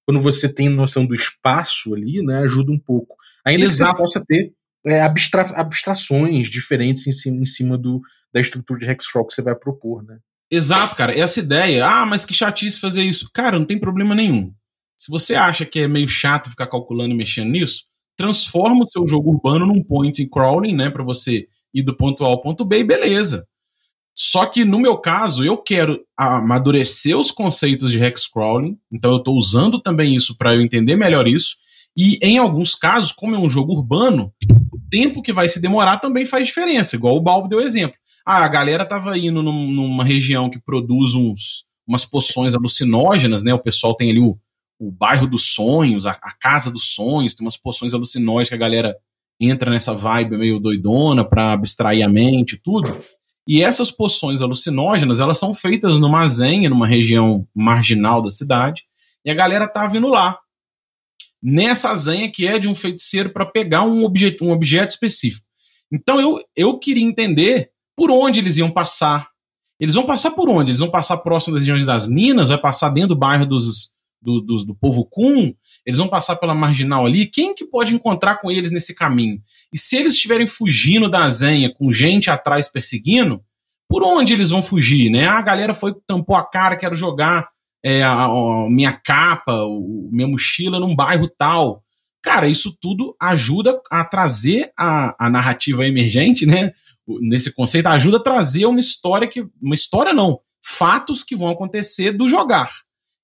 [0.07, 3.15] quando você tem noção do espaço ali, né, ajuda um pouco.
[3.43, 3.91] Ainda Exato.
[3.91, 4.53] que você possa ter
[4.85, 8.01] é, abstra abstrações diferentes em cima, em cima do,
[8.35, 10.17] da estrutura de Hexcrawl que você vai propor, né?
[10.51, 11.17] Exato, cara.
[11.17, 13.29] Essa ideia, ah, mas que chatice fazer isso.
[13.33, 14.53] Cara, não tem problema nenhum.
[14.97, 17.85] Se você acha que é meio chato ficar calculando e mexendo nisso,
[18.17, 22.27] transforma o seu jogo urbano num point crawling, né, para você ir do ponto A
[22.27, 23.47] ao ponto B e beleza.
[24.13, 29.17] Só que no meu caso, eu quero amadurecer os conceitos de hex crawling, então eu
[29.17, 31.55] estou usando também isso para eu entender melhor isso.
[31.95, 34.33] E em alguns casos, como é um jogo urbano,
[34.73, 37.97] o tempo que vai se demorar também faz diferença, igual o Balbo deu exemplo.
[38.25, 43.53] Ah, a galera tava indo num, numa região que produz uns, umas poções alucinógenas, né?
[43.53, 44.37] O pessoal tem ali o,
[44.79, 48.57] o bairro dos sonhos, a, a casa dos sonhos, tem umas poções alucinógenas que a
[48.57, 48.95] galera
[49.39, 52.99] entra nessa vibe meio doidona para abstrair a mente tudo.
[53.47, 58.83] E essas poções alucinógenas, elas são feitas numa zenha, numa região marginal da cidade,
[59.23, 60.39] e a galera tá vindo lá.
[61.43, 65.45] Nessa zenha que é de um feiticeiro para pegar um, objeto, um objeto específico.
[65.91, 69.29] Então eu, eu queria entender por onde eles iam passar.
[69.79, 70.71] Eles vão passar por onde?
[70.71, 73.91] Eles vão passar próximo das regiões das minas, vai passar dentro do bairro dos,
[74.25, 75.53] do, do, do povo Kun,
[75.85, 77.27] eles vão passar pela marginal ali.
[77.27, 79.39] Quem que pode encontrar com eles nesse caminho?
[79.71, 83.41] E se eles estiverem fugindo da Zenha com gente atrás perseguindo,
[83.87, 85.27] por onde eles vão fugir, né?
[85.27, 87.47] Ah, a galera foi, tampou a cara, quero jogar
[87.83, 91.83] é, a, a, minha capa, o, minha mochila num bairro tal.
[92.23, 96.73] Cara, isso tudo ajuda a trazer a, a narrativa emergente, né?
[97.07, 99.45] Nesse conceito, ajuda a trazer uma história que.
[99.61, 102.69] Uma história não, fatos que vão acontecer do jogar.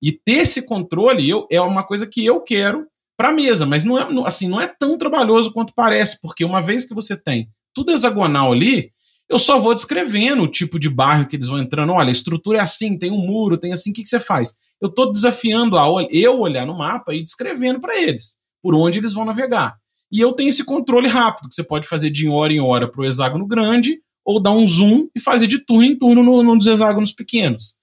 [0.02, 3.84] E ter esse controle eu, é uma coisa que eu quero para a mesa, mas
[3.84, 7.50] não é, assim, não é tão trabalhoso quanto parece, porque uma vez que você tem
[7.74, 8.92] tudo hexagonal ali,
[9.30, 11.94] eu só vou descrevendo o tipo de bairro que eles vão entrando.
[11.94, 14.56] Olha, a estrutura é assim, tem um muro, tem assim, o que, que você faz?
[14.82, 19.14] Eu estou desafiando a eu olhar no mapa e descrevendo para eles por onde eles
[19.14, 19.76] vão navegar.
[20.12, 23.02] E eu tenho esse controle rápido, que você pode fazer de hora em hora para
[23.02, 26.66] o hexágono grande, ou dar um zoom e fazer de turno em turno no, nos
[26.66, 27.76] hexágonos pequenos.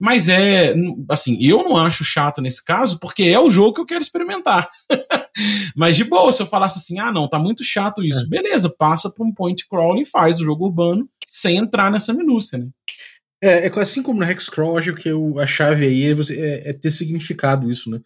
[0.00, 0.74] Mas é,
[1.08, 4.68] assim, eu não acho chato nesse caso, porque é o jogo que eu quero experimentar.
[5.76, 8.26] Mas de boa, se eu falasse assim, ah, não, tá muito chato isso, é.
[8.26, 12.58] beleza, passa para um point crawling e faz o jogo urbano sem entrar nessa minúcia,
[12.58, 12.68] né?
[13.42, 16.70] É, é assim como no Hexcrawl, acho que eu, a chave aí é, você, é,
[16.70, 18.00] é, ter significado isso, né?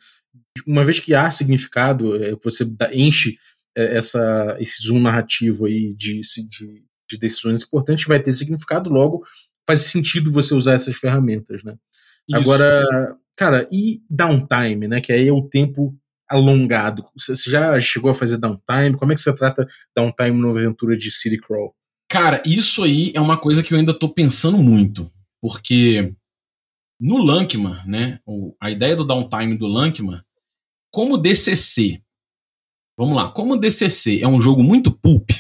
[0.67, 3.37] Uma vez que há significado, é, você enche
[3.77, 9.25] essa, esse zoom narrativo aí de, de, de decisões importantes, vai ter significado, logo
[9.67, 11.77] faz sentido você usar essas ferramentas, né?
[12.29, 12.39] Isso.
[12.39, 15.01] Agora, cara, e downtime, né?
[15.01, 15.95] Que aí é o tempo
[16.29, 17.05] alongado.
[17.17, 18.97] Você já chegou a fazer downtime?
[18.97, 21.75] Como é que você trata downtime numa aventura de City Crawl?
[22.09, 25.11] Cara, isso aí é uma coisa que eu ainda tô pensando muito,
[25.41, 26.15] porque
[27.01, 28.21] no Lankman, né,
[28.61, 30.23] a ideia do downtime do Lankman,
[30.93, 32.01] como DCC,
[32.97, 35.31] vamos lá, como DCC é um jogo muito pulp,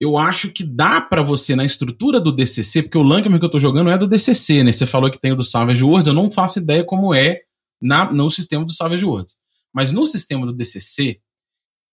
[0.00, 3.50] eu acho que dá para você, na estrutura do DCC, porque o Lankman que eu
[3.50, 4.72] tô jogando é do DCC, né?
[4.72, 7.42] Você falou que tem o do Savage Worlds, eu não faço ideia como é
[7.80, 9.36] na, no sistema do Savage Worlds.
[9.72, 11.20] Mas no sistema do DCC,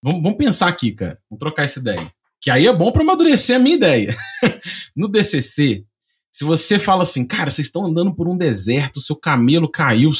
[0.02, 2.10] vamos, vamos pensar aqui, cara, vamos trocar essa ideia.
[2.40, 4.16] Que aí é bom para amadurecer a minha ideia.
[4.96, 5.84] no DCC,
[6.32, 10.12] se você fala assim, cara, vocês estão andando por um deserto, seu camelo caiu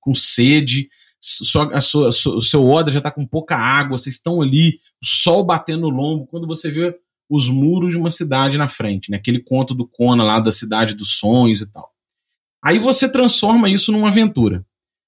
[0.00, 0.88] com sede,
[1.72, 5.44] a sua, o seu odre já está com pouca água, vocês estão ali, o sol
[5.44, 6.96] batendo no lombo, quando você vê
[7.28, 9.16] os muros de uma cidade na frente, né?
[9.16, 11.92] aquele conto do Kona lá da cidade dos sonhos e tal.
[12.64, 14.64] Aí você transforma isso numa aventura.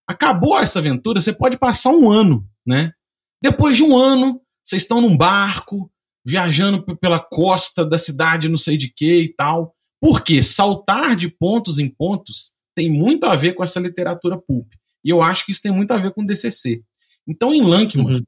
[0.07, 2.92] Acabou essa aventura, você pode passar um ano, né?
[3.42, 5.90] Depois de um ano, vocês estão num barco,
[6.24, 9.74] viajando pela costa da cidade, não sei de que e tal.
[10.00, 14.72] Porque saltar de pontos em pontos tem muito a ver com essa literatura pulp.
[15.04, 16.82] E eu acho que isso tem muito a ver com DCC.
[17.26, 18.22] Então, em Lankman, uhum.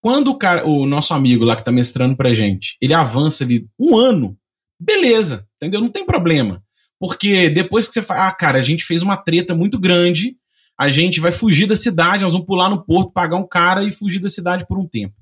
[0.00, 3.66] quando o, cara, o nosso amigo lá que está mestrando pra gente, ele avança ali
[3.78, 4.36] um ano,
[4.78, 5.80] beleza, entendeu?
[5.80, 6.62] Não tem problema.
[7.00, 10.36] Porque depois que você fala, ah, cara, a gente fez uma treta muito grande,
[10.78, 13.92] a gente vai fugir da cidade, nós vamos pular no porto, pagar um cara e
[13.92, 15.14] fugir da cidade por um tempo.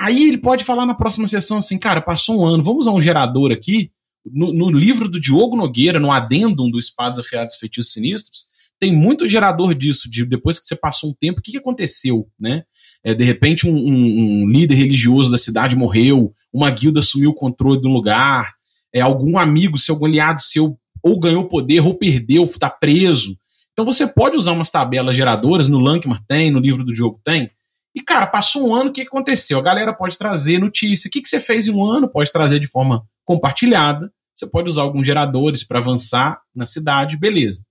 [0.00, 3.00] Aí ele pode falar na próxima sessão assim, cara, passou um ano, vamos usar um
[3.00, 3.90] gerador aqui.
[4.24, 8.49] No, no livro do Diogo Nogueira, no adendum do Espadas Afiados Feitiços Sinistros,
[8.80, 12.26] tem muito gerador disso, de depois que você passou um tempo, o que, que aconteceu,
[12.38, 12.64] né?
[13.04, 17.34] É, de repente um, um, um, líder religioso da cidade morreu, uma guilda assumiu o
[17.34, 18.54] controle do lugar,
[18.92, 23.36] é, algum amigo seu, algum aliado seu ou ganhou poder ou perdeu, está preso.
[23.72, 27.50] Então você pode usar umas tabelas geradoras, no Lankmar tem, no livro do jogo tem.
[27.94, 29.58] E, cara, passou um ano, o que aconteceu?
[29.58, 31.08] A galera pode trazer notícia.
[31.08, 32.08] O que, que você fez em um ano?
[32.08, 34.12] Pode trazer de forma compartilhada.
[34.34, 37.64] Você pode usar alguns geradores para avançar na cidade, beleza.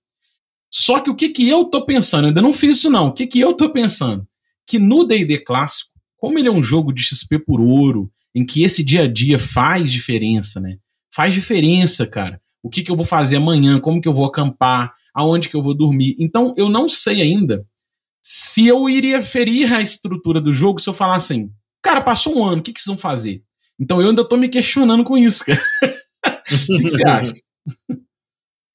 [0.72, 2.26] Só que o que, que eu tô pensando?
[2.26, 3.08] Eu ainda não fiz isso, não.
[3.08, 4.28] O que, que eu tô pensando?
[4.68, 8.64] Que no DD clássico, como ele é um jogo de XP por ouro, em que
[8.64, 10.78] esse dia a dia faz diferença, né?
[11.14, 12.40] Faz diferença, cara.
[12.62, 15.64] O que, que eu vou fazer amanhã, como que eu vou acampar, aonde que eu
[15.64, 16.16] vou dormir.
[16.20, 17.66] Então, eu não sei ainda
[18.22, 21.50] se eu iria ferir a estrutura do jogo se eu falar assim,
[21.82, 23.44] cara, passou um ano, o que, que vocês vão fazer?
[23.80, 25.64] Então eu ainda tô me questionando com isso, cara.
[26.52, 27.34] o que, que você acha?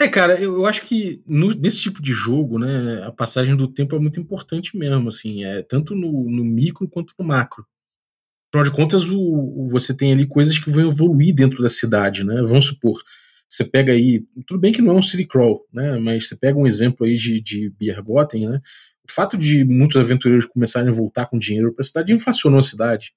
[0.00, 3.94] É, cara, eu, acho que no, nesse tipo de jogo, né, a passagem do tempo
[3.94, 7.64] é muito importante mesmo, assim, é tanto no, no micro quanto no macro.
[8.52, 12.24] Afinal de contas, o, o, você tem ali coisas que vão evoluir dentro da cidade,
[12.24, 12.42] né?
[12.42, 13.00] Vamos supor,
[13.48, 16.58] você pega aí, tudo bem que não é um city crawl, né, mas você pega
[16.58, 18.60] um exemplo aí de, de Biergoten, né,
[19.08, 22.62] o fato de muitos aventureiros começarem a voltar com dinheiro para a cidade inflacionou a
[22.62, 23.12] cidade.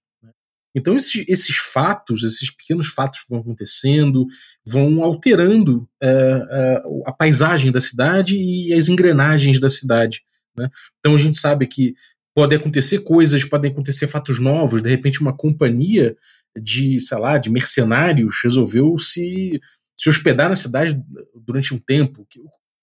[0.78, 4.28] Então, esses, esses, fatos, esses pequenos fatos vão acontecendo,
[4.64, 10.22] vão alterando é, é, a paisagem da cidade e as engrenagens da cidade.
[10.56, 10.70] Né?
[11.00, 11.96] Então, a gente sabe que
[12.36, 14.84] podem acontecer coisas, podem acontecer fatos novos.
[14.84, 16.16] De repente, uma companhia
[16.56, 19.60] de, sei lá, de mercenários resolveu se,
[19.98, 21.02] se hospedar na cidade
[21.44, 22.24] durante um tempo.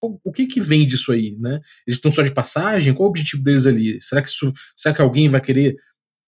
[0.02, 1.60] o que que vem disso aí, né?
[1.86, 2.92] Eles estão só de passagem?
[2.92, 4.00] Qual o objetivo deles ali?
[4.00, 5.76] Será que, isso, será que alguém vai querer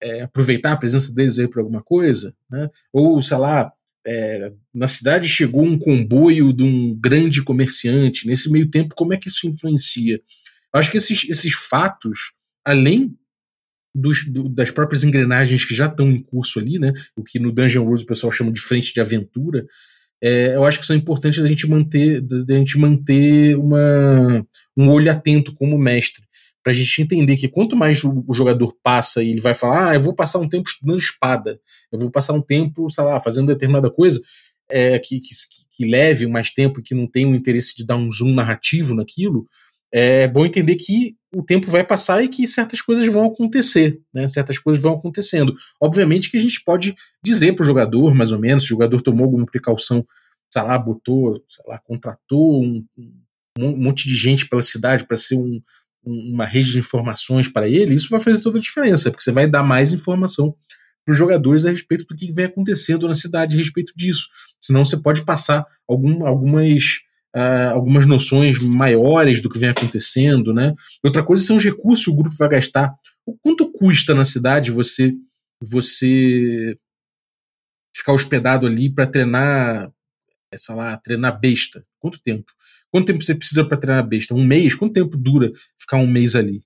[0.03, 2.35] é, aproveitar a presença deles aí para alguma coisa?
[2.51, 2.69] Né?
[2.93, 3.73] Ou, sei lá,
[4.07, 8.27] é, na cidade chegou um comboio de um grande comerciante.
[8.27, 10.21] Nesse meio tempo, como é que isso influencia?
[10.75, 12.33] Eu acho que esses, esses fatos,
[12.65, 13.17] além
[13.95, 16.93] dos, do, das próprias engrenagens que já estão em curso ali, né?
[17.17, 19.67] O que no Dungeon World o pessoal chama de frente de aventura,
[20.23, 25.11] é, eu acho que são importantes da gente manter, da gente manter uma, um olho
[25.11, 26.25] atento como mestre.
[26.67, 30.01] Pra gente entender que quanto mais o, jogador passa e ele vai falar, ah, eu
[30.01, 31.61] vou passar um tempo estudando espada,
[31.93, 34.21] eu vou passar um tempo, sei lá, fazendo determinada coisa
[34.69, 35.29] é, que, que,
[35.71, 38.97] que leve mais tempo e que não tem o interesse de dar um zoom narrativo
[38.97, 39.47] naquilo,
[39.93, 44.27] é bom entender que o tempo vai passar e que certas coisas vão acontecer, né?
[44.27, 45.55] Certas coisas vão acontecendo.
[45.81, 49.01] Obviamente que a gente pode dizer para o jogador, mais ou menos, se o jogador
[49.01, 50.05] tomou alguma precaução,
[50.53, 52.85] sei lá, botou, sei lá, contratou um,
[53.57, 55.63] um monte de gente pela cidade para ser um,
[56.07, 59.49] uma rede de informações para ele, isso vai fazer toda a diferença, porque você vai
[59.49, 60.55] dar mais informação
[61.05, 64.29] para os jogadores a respeito do que vem acontecendo na cidade a respeito disso.
[64.61, 67.01] Senão você pode passar algum, algumas
[67.37, 70.75] uh, algumas noções maiores do que vem acontecendo, né?
[71.05, 72.95] Outra coisa são os recursos que o grupo vai gastar.
[73.27, 75.13] O quanto custa na cidade você
[75.61, 76.77] você
[77.95, 79.91] ficar hospedado ali para treinar,
[80.55, 81.85] sei lá, treinar besta?
[81.99, 82.53] Quanto tempo?
[82.97, 84.35] Quanto tempo você precisa para treinar besta?
[84.35, 84.75] Um mês?
[84.75, 86.63] Quanto tempo dura ficar um mês ali?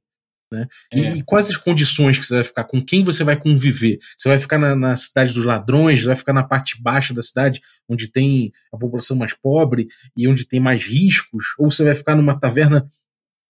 [0.53, 0.69] Né?
[0.93, 1.17] É.
[1.17, 2.63] E, quais as condições que você vai ficar?
[2.63, 3.99] Com quem você vai conviver?
[4.17, 6.05] Você vai ficar na, na, cidade dos ladrões?
[6.05, 10.47] Vai ficar na parte baixa da cidade, onde tem a população mais pobre e onde
[10.47, 11.47] tem mais riscos?
[11.59, 12.89] Ou você vai ficar numa taverna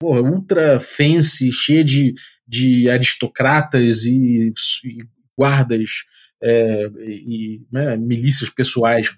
[0.00, 2.14] porra, ultra fancy, cheia de,
[2.48, 4.54] de aristocratas e,
[4.86, 5.04] e
[5.38, 5.90] guardas
[6.42, 9.10] é, e né, milícias pessoais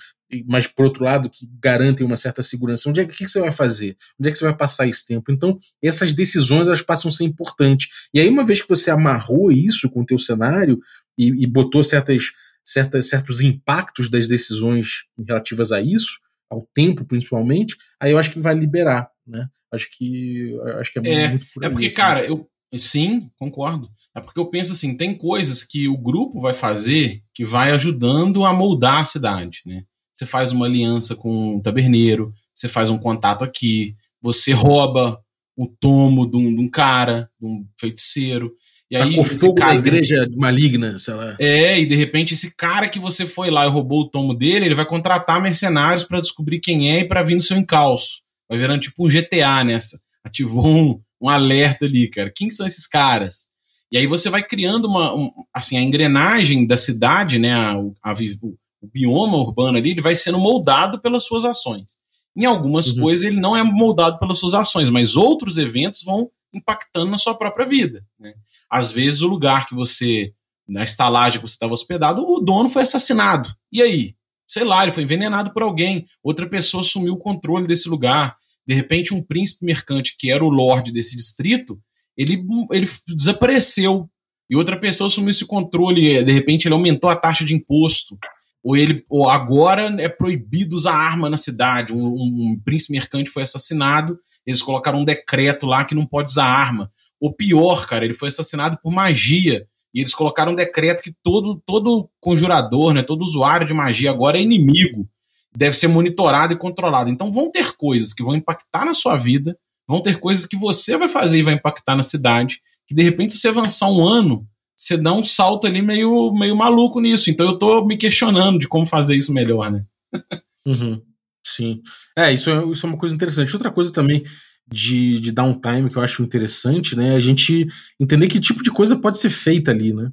[0.46, 2.88] mas por outro lado que garantem uma certa segurança.
[2.88, 3.96] Onde é que, que você vai fazer?
[4.18, 5.30] Onde é que você vai passar esse tempo?
[5.30, 7.88] Então, essas decisões elas passam a ser importantes.
[8.14, 10.78] E aí, uma vez que você amarrou isso com o teu cenário
[11.18, 12.32] e, e botou certas,
[12.64, 16.20] certas, certos impactos das decisões relativas a isso,
[16.50, 19.48] ao tempo principalmente, aí eu acho que vai liberar, né?
[19.72, 21.96] Acho que acho que é, é muito por É porque, assim.
[21.96, 23.90] cara, eu sim, concordo.
[24.14, 28.44] É porque eu penso assim, tem coisas que o grupo vai fazer que vai ajudando
[28.44, 29.84] a moldar a cidade, né?
[30.22, 35.20] Você faz uma aliança com um taberneiro, você faz um contato aqui, você rouba
[35.56, 38.52] o tomo de um, de um cara, de um feiticeiro.
[38.90, 41.36] E tá aí, com fogo cara, igreja maligna, sei lá.
[41.40, 44.66] É, e de repente esse cara que você foi lá e roubou o tomo dele,
[44.66, 48.22] ele vai contratar mercenários para descobrir quem é e para vir no seu encalço.
[48.48, 50.00] Vai virando tipo um GTA nessa.
[50.24, 52.30] Ativou um, um alerta ali, cara.
[52.34, 53.50] Quem são esses caras?
[53.90, 58.12] E aí você vai criando uma, um, assim, a engrenagem da cidade, né, a, a,
[58.12, 58.56] o
[58.88, 61.98] bioma urbano ali, ele vai sendo moldado pelas suas ações.
[62.36, 63.02] Em algumas uhum.
[63.02, 67.34] coisas ele não é moldado pelas suas ações, mas outros eventos vão impactando na sua
[67.34, 68.04] própria vida.
[68.18, 68.34] Né?
[68.70, 70.32] Às vezes o lugar que você,
[70.66, 73.54] na estalagem que você estava hospedado, o dono foi assassinado.
[73.70, 74.14] E aí?
[74.46, 78.36] Sei lá, ele foi envenenado por alguém, outra pessoa assumiu o controle desse lugar.
[78.66, 81.80] De repente, um príncipe mercante, que era o lord desse distrito,
[82.16, 84.10] ele, ele desapareceu.
[84.50, 88.18] E outra pessoa assumiu esse controle, de repente ele aumentou a taxa de imposto
[88.62, 91.92] ou ele ou agora é proibido usar arma na cidade.
[91.92, 96.44] Um, um, príncipe mercante foi assassinado, eles colocaram um decreto lá que não pode usar
[96.44, 96.90] arma.
[97.20, 99.66] O pior, cara, ele foi assassinado por magia.
[99.94, 104.38] E eles colocaram um decreto que todo, todo conjurador, né, todo usuário de magia agora
[104.38, 105.06] é inimigo.
[105.54, 107.10] Deve ser monitorado e controlado.
[107.10, 109.56] Então vão ter coisas que vão impactar na sua vida,
[109.86, 113.34] vão ter coisas que você vai fazer e vai impactar na cidade, que de repente
[113.34, 114.46] você avançar um ano,
[114.76, 117.30] você dá um salto ali meio, meio maluco nisso.
[117.30, 119.84] Então eu tô me questionando de como fazer isso melhor, né?
[120.66, 121.00] uhum,
[121.46, 121.80] sim.
[122.16, 123.52] É, isso é, isso é uma coisa interessante.
[123.54, 124.24] Outra coisa também
[124.70, 127.10] de, de downtime que eu acho interessante, né?
[127.10, 127.66] É a gente
[128.00, 130.10] entender que tipo de coisa pode ser feita ali, né?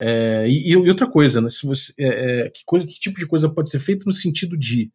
[0.00, 1.48] É, e, e, outra coisa, né?
[1.50, 2.06] Se você, é,
[2.46, 4.90] é, que, coisa, que tipo de coisa pode ser feita no sentido de.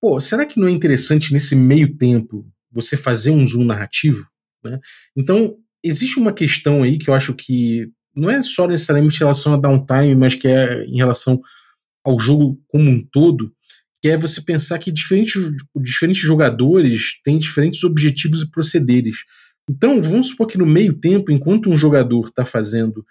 [0.00, 4.26] Pô, será que não é interessante nesse meio tempo você fazer um zoom narrativo?
[4.64, 4.78] Né?
[5.16, 9.54] Então, existe uma questão aí que eu acho que não é só necessariamente em relação
[9.54, 11.40] a downtime, mas que é em relação
[12.04, 13.52] ao jogo como um todo,
[14.02, 15.40] que é você pensar que diferentes,
[15.76, 19.18] diferentes jogadores têm diferentes objetivos e procederes.
[19.70, 23.04] Então, vamos supor que no meio tempo, enquanto um jogador está fazendo.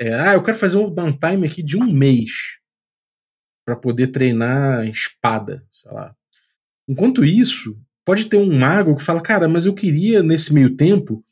[0.00, 2.30] É, ah, eu quero fazer um downtime aqui de um mês
[3.66, 6.14] para poder treinar espada, sei lá.
[6.88, 11.22] Enquanto isso, pode ter um mago que fala, cara, mas eu queria nesse meio tempo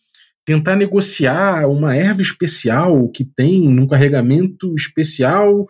[0.48, 5.68] tentar negociar uma erva especial que tem num carregamento especial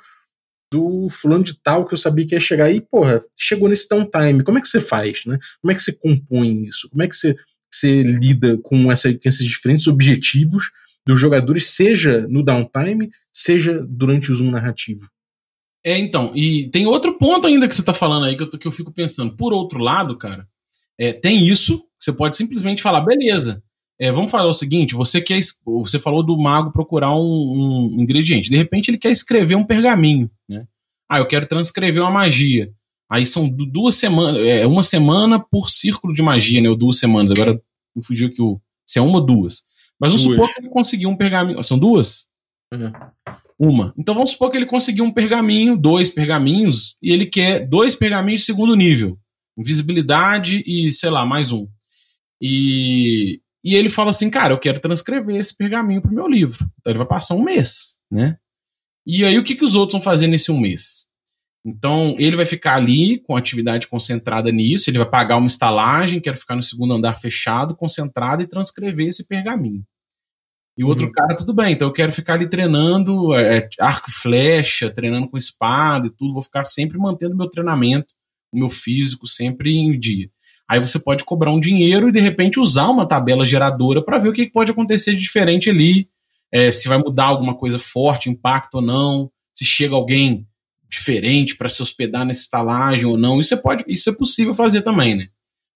[0.73, 2.71] do fulano de tal que eu sabia que ia chegar.
[2.71, 4.45] E, porra, chegou nesse downtime.
[4.45, 5.37] Como é que você faz, né?
[5.61, 6.89] Como é que você compõe isso?
[6.91, 7.35] Como é que você,
[7.69, 10.71] você lida com, essa, com esses diferentes objetivos
[11.05, 15.09] dos jogadores, seja no downtime, seja durante o zoom narrativo?
[15.85, 18.69] É, então, e tem outro ponto ainda que você tá falando aí que eu, que
[18.69, 19.35] eu fico pensando.
[19.35, 20.47] Por outro lado, cara,
[20.97, 23.61] é, tem isso, você pode simplesmente falar, beleza,
[24.01, 25.41] é, vamos falar o seguinte: você quer.
[25.65, 28.51] Você falou do mago procurar um, um, ingrediente.
[28.51, 30.67] De repente ele quer escrever um pergaminho, né?
[31.09, 32.71] Ah, eu quero transcrever uma magia.
[33.11, 36.69] Aí são duas semanas, é uma semana por círculo de magia, né?
[36.69, 37.33] Ou duas semanas.
[37.33, 37.61] Agora
[37.97, 38.61] me fugiu que o.
[38.87, 39.65] Se é uma ou duas.
[39.99, 40.37] Mas vamos duas.
[40.37, 41.63] supor que ele conseguiu um pergaminho.
[41.65, 42.29] São duas?
[42.73, 42.93] Uhum.
[43.59, 43.93] Uma.
[43.99, 48.43] Então vamos supor que ele conseguiu um pergaminho, dois pergaminhos, e ele quer dois pergaminhos
[48.43, 49.19] de segundo nível.
[49.57, 51.67] Invisibilidade e, sei lá, mais um.
[52.41, 56.71] E, e ele fala assim, cara, eu quero transcrever esse pergaminho pro meu livro.
[56.79, 58.39] Então ele vai passar um mês, né?
[59.07, 61.07] E aí o que, que os outros vão fazer nesse um mês?
[61.65, 66.21] Então ele vai ficar ali com a atividade concentrada nisso, ele vai pagar uma estalagem,
[66.21, 69.85] quero ficar no segundo andar fechado, concentrado e transcrever esse pergaminho.
[70.77, 71.13] E o outro uhum.
[71.13, 75.29] cara, tudo bem, então eu quero ficar ali treinando é, é, arco e flecha, treinando
[75.29, 78.15] com espada e tudo, vou ficar sempre mantendo meu treinamento,
[78.53, 80.31] o meu físico sempre em dia.
[80.69, 84.29] Aí você pode cobrar um dinheiro e de repente usar uma tabela geradora para ver
[84.29, 86.09] o que pode acontecer de diferente ali,
[86.53, 90.47] é, se vai mudar alguma coisa forte, impacto ou não, se chega alguém
[90.89, 93.41] diferente para se hospedar nessa estalagem ou não.
[93.41, 95.29] Isso é, pode, isso é possível fazer também, né?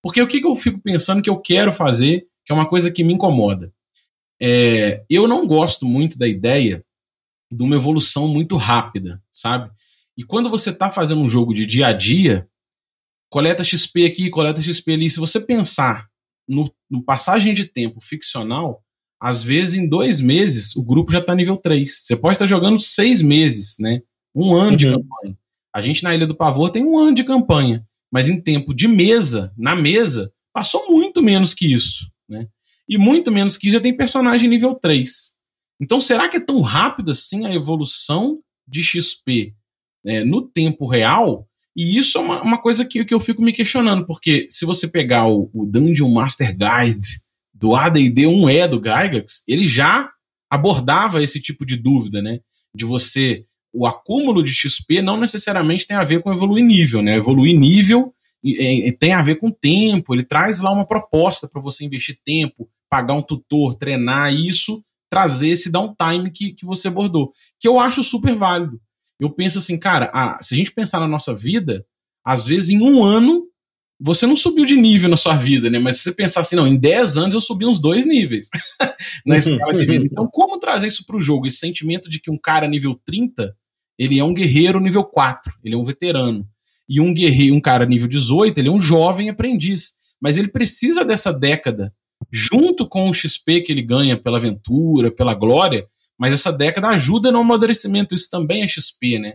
[0.03, 2.91] Porque o que, que eu fico pensando que eu quero fazer, que é uma coisa
[2.91, 3.73] que me incomoda.
[4.41, 6.85] É, eu não gosto muito da ideia
[7.51, 9.71] de uma evolução muito rápida, sabe?
[10.17, 12.49] E quando você está fazendo um jogo de dia a dia,
[13.33, 16.07] coleta XP aqui, coleta XP ali, se você pensar
[16.47, 18.85] no, no passagem de tempo ficcional,
[19.19, 22.03] às vezes em dois meses o grupo já está nível 3.
[22.03, 24.03] Você pode estar jogando seis meses, né?
[24.35, 24.77] Um ano uhum.
[24.77, 25.39] de campanha.
[25.75, 28.87] A gente na Ilha do Pavor tem um ano de campanha, mas em tempo de
[28.87, 32.49] mesa, na mesa, passou muito menos que isso, né?
[32.87, 35.33] E muito menos que isso já tem personagem nível 3.
[35.81, 39.55] Então, será que é tão rápido assim a evolução de XP
[40.05, 41.49] né, no tempo real?
[41.77, 44.87] E isso é uma, uma coisa que, que eu fico me questionando, porque se você
[44.87, 47.09] pegar o, o Dungeon Master Guide
[47.55, 50.11] do AD&D 1E do Gygax, ele já
[50.51, 52.41] abordava esse tipo de dúvida, né?
[52.75, 53.45] De você...
[53.75, 57.17] O acúmulo de XP não necessariamente tem a ver com evoluir nível, né?
[57.17, 58.13] Evoluir nível
[58.99, 63.15] tem a ver com tempo, ele traz lá uma proposta para você investir tempo, pagar
[63.15, 68.35] um tutor, treinar isso, trazer esse downtime que, que você abordou, que eu acho super
[68.35, 68.81] válido.
[69.23, 71.87] Eu penso assim, cara, ah, se a gente pensar na nossa vida,
[72.25, 73.47] às vezes em um ano
[74.05, 75.79] você não subiu de nível na sua vida, né?
[75.79, 78.49] Mas se você pensar assim, não, em 10 anos eu subi uns dois níveis
[79.25, 80.07] na escala de vida.
[80.07, 81.47] Então, como trazer isso para o jogo?
[81.47, 83.55] Esse sentimento de que um cara nível 30,
[83.97, 86.45] ele é um guerreiro nível 4, ele é um veterano
[86.89, 89.93] e um guerreiro, um cara nível 18, ele é um jovem aprendiz.
[90.21, 91.95] Mas ele precisa dessa década,
[92.29, 95.87] junto com o XP que ele ganha pela aventura, pela glória,
[96.19, 99.35] mas essa década ajuda no amadurecimento, isso também é XP, né?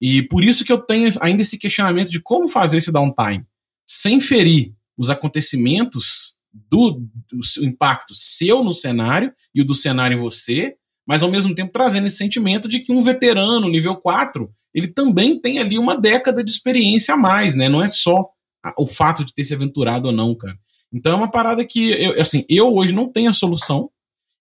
[0.00, 3.44] E por isso que eu tenho ainda esse questionamento de como fazer esse downtime,
[3.86, 10.20] sem ferir os acontecimentos do, do impacto seu no cenário e o do cenário em
[10.20, 14.88] você, mas ao mesmo tempo trazendo esse sentimento de que um veterano nível 4, ele
[14.88, 17.68] também tem ali uma década de experiência a mais, né?
[17.68, 18.28] Não é só
[18.76, 20.58] o fato de ter se aventurado ou não, cara.
[20.92, 23.90] Então é uma parada que, eu, assim, eu hoje não tenho a solução.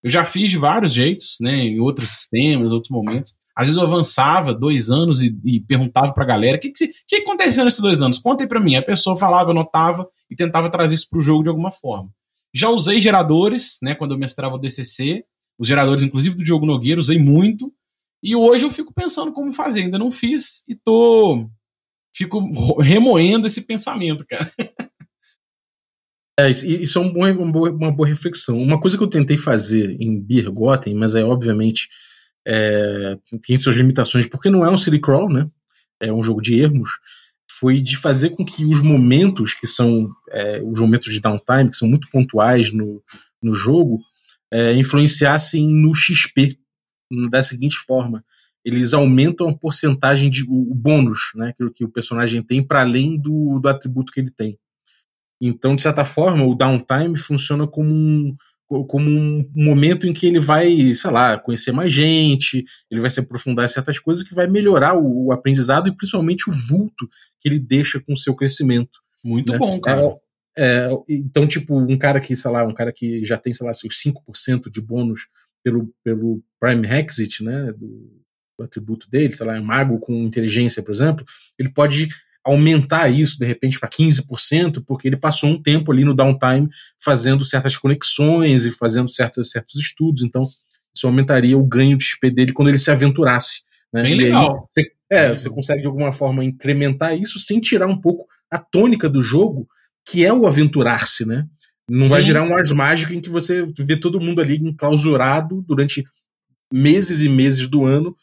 [0.04, 1.56] Eu já fiz de vários jeitos, né?
[1.56, 3.36] Em outros sistemas, outros momentos.
[3.56, 7.16] Às vezes eu avançava dois anos e, e perguntava pra galera: o que, que, que
[7.16, 8.20] aconteceu nesses dois anos?
[8.20, 8.76] Conta aí pra mim.
[8.76, 12.10] A pessoa falava, anotava e tentava trazer isso pro jogo de alguma forma.
[12.54, 13.96] Já usei geradores, né?
[13.96, 15.24] Quando eu mestrava o DCC,
[15.58, 17.74] os geradores, inclusive do Diogo Nogueira, usei muito.
[18.22, 19.82] E hoje eu fico pensando como fazer.
[19.82, 21.50] Ainda não fiz e tô.
[22.16, 22.40] Fico
[22.80, 24.52] remoendo esse pensamento, cara.
[26.40, 27.32] É, isso é um bom,
[27.72, 28.62] uma, boa, reflexão.
[28.62, 31.90] Uma coisa que eu tentei fazer em Beer Gotten, mas é obviamente
[32.48, 35.50] é, tem suas limitações, porque não é um city crawl, né?
[36.00, 36.92] É um jogo de ermos.
[37.50, 41.76] Foi de fazer com que os momentos que são é, os momentos de downtime, que
[41.76, 43.04] são muito pontuais no,
[43.42, 44.00] no jogo,
[44.52, 46.58] é, influenciassem no XP
[47.32, 48.24] da seguinte forma:
[48.64, 53.20] eles aumentam a porcentagem de o, bônus, né, que, que o personagem tem para além
[53.20, 54.60] do, do atributo que ele tem.
[55.42, 58.36] Então, de certa forma, o downtime funciona como um,
[58.88, 63.20] como um momento em que ele vai, sei lá, conhecer mais gente, ele vai se
[63.20, 67.08] aprofundar em certas coisas que vai melhorar o, o aprendizado e principalmente o vulto
[67.40, 69.00] que ele deixa com o seu crescimento.
[69.24, 69.60] Muito né?
[69.60, 70.02] bom, cara.
[70.58, 73.66] É, é, então, tipo, um cara que, sei lá, um cara que já tem, sei
[73.66, 75.28] lá, seus 5% de bônus
[75.64, 77.72] pelo, pelo Prime Exit, né?
[77.78, 78.18] Do,
[78.60, 81.24] o atributo dele, sei lá, um mago com inteligência, por exemplo,
[81.60, 82.10] ele pode
[82.48, 87.44] aumentar isso de repente para 15%, porque ele passou um tempo ali no downtime fazendo
[87.44, 90.24] certas conexões e fazendo certos, certos estudos.
[90.24, 90.48] Então,
[90.96, 93.64] isso aumentaria o ganho de XP dele quando ele se aventurasse.
[93.94, 94.04] Né?
[94.04, 94.52] Bem e legal.
[94.52, 98.58] Aí, você, é, você consegue de alguma forma incrementar isso sem tirar um pouco a
[98.58, 99.68] tônica do jogo,
[100.08, 101.46] que é o aventurar-se, né?
[101.90, 102.10] Não Sim.
[102.10, 106.06] vai virar um Ars Mágico em que você vê todo mundo ali enclausurado durante
[106.72, 108.16] meses e meses do ano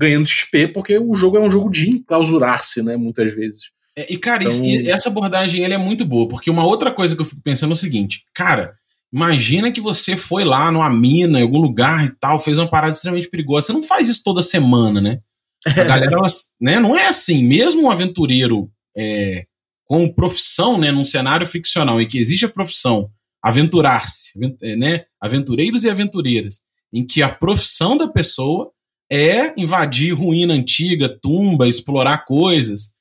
[0.00, 2.96] ganhando XP, porque o jogo é um jogo de enclausurar-se, né?
[2.96, 3.64] Muitas vezes.
[3.96, 6.90] É, E, cara, isso- Então- e essa abordagem ele é muito boa, porque uma outra
[6.90, 8.74] coisa que eu fico pensando é o seguinte, cara,
[9.12, 12.92] imagina que você foi lá numa mina, em algum lugar e tal, fez uma parada
[12.92, 13.66] extremamente perigosa.
[13.68, 15.20] Você não faz isso toda semana, né?
[15.64, 15.70] A
[16.08, 17.44] galera, elas, né, não é assim.
[17.44, 19.46] Mesmo um aventureiro é,
[19.86, 23.10] com profissão, né, num cenário ficcional em que existe a profissão
[23.42, 26.60] aventurar-se, aven- é, né, aventureiros e aventureiras,
[26.92, 28.70] em que a profissão da pessoa
[29.14, 32.92] é invadir ruína antiga, tumba, explorar coisas.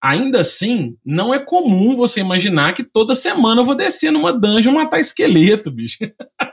[0.00, 4.72] Ainda assim, não é comum você imaginar que toda semana eu vou descer numa dungeon
[4.72, 5.98] matar esqueleto, bicho.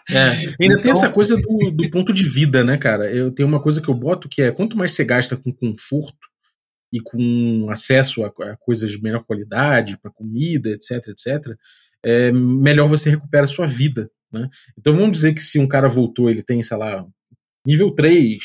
[0.10, 3.10] É, ainda tem Então- essa coisa do, do ponto de vida, né, cara?
[3.12, 6.28] Eu tenho uma coisa que eu boto que é quanto mais você gasta com conforto
[6.92, 11.56] e com acesso a, a coisas de melhor qualidade, para comida, etc, etc,
[12.04, 14.50] é, melhor você recupera a sua vida, né?
[14.78, 17.06] Então vamos dizer que se um cara voltou, ele tem, sei lá,
[17.66, 18.42] nível 3,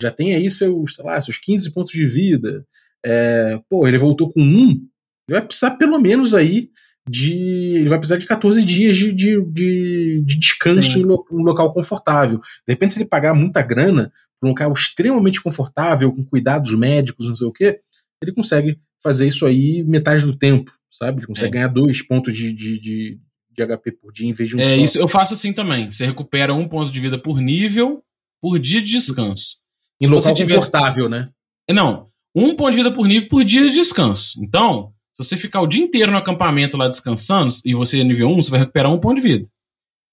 [0.00, 2.64] já tem aí seus, sei lá, seus 15 pontos de vida,
[3.04, 6.70] é, pô, ele voltou com um, ele vai precisar pelo menos aí
[7.08, 7.32] de.
[7.32, 11.00] Ele vai precisar de 14 dias de, de, de, de descanso Sim.
[11.00, 12.38] em lo- um local confortável.
[12.38, 17.26] De repente, se ele pagar muita grana para um local extremamente confortável, com cuidados médicos,
[17.26, 17.80] não sei o quê,
[18.22, 21.20] ele consegue fazer isso aí metade do tempo, sabe?
[21.20, 21.50] Ele consegue É.
[21.52, 23.18] ganhar dois pontos de, de, de,
[23.56, 24.80] de HP por dia em vez de um É só.
[24.82, 25.90] isso, eu faço assim também.
[25.90, 28.02] Você recupera um ponto de vida por nível,
[28.40, 29.56] por dia de descanso.
[30.00, 31.28] Em Se local tiver- confortável, né?
[31.70, 34.38] Não, um ponto de vida por nível por dia de descanso.
[34.42, 38.28] Então, se você ficar o dia inteiro no acampamento lá descansando e você é nível
[38.30, 39.46] 1, você vai recuperar um ponto de vida.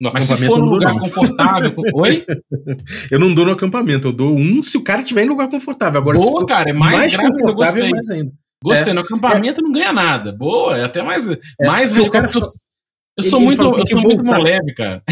[0.01, 0.99] No Mas se for num lugar não.
[0.99, 1.73] confortável.
[1.95, 2.25] Oi?
[3.09, 6.01] Eu não dou no acampamento, eu dou um se o cara tiver em lugar confortável.
[6.01, 7.89] Agora, se Boa, for cara, é mais, mais gráfico, eu confortável, gostei.
[7.91, 8.31] mais ainda.
[8.63, 10.31] Gostei, no acampamento não ganha nada.
[10.33, 11.27] Boa, é até mais,
[11.61, 12.41] mais porque o radical, cara eu,
[13.17, 14.35] eu sou ele muito, que eu sou que muito voltar.
[14.35, 15.03] mão leve, cara.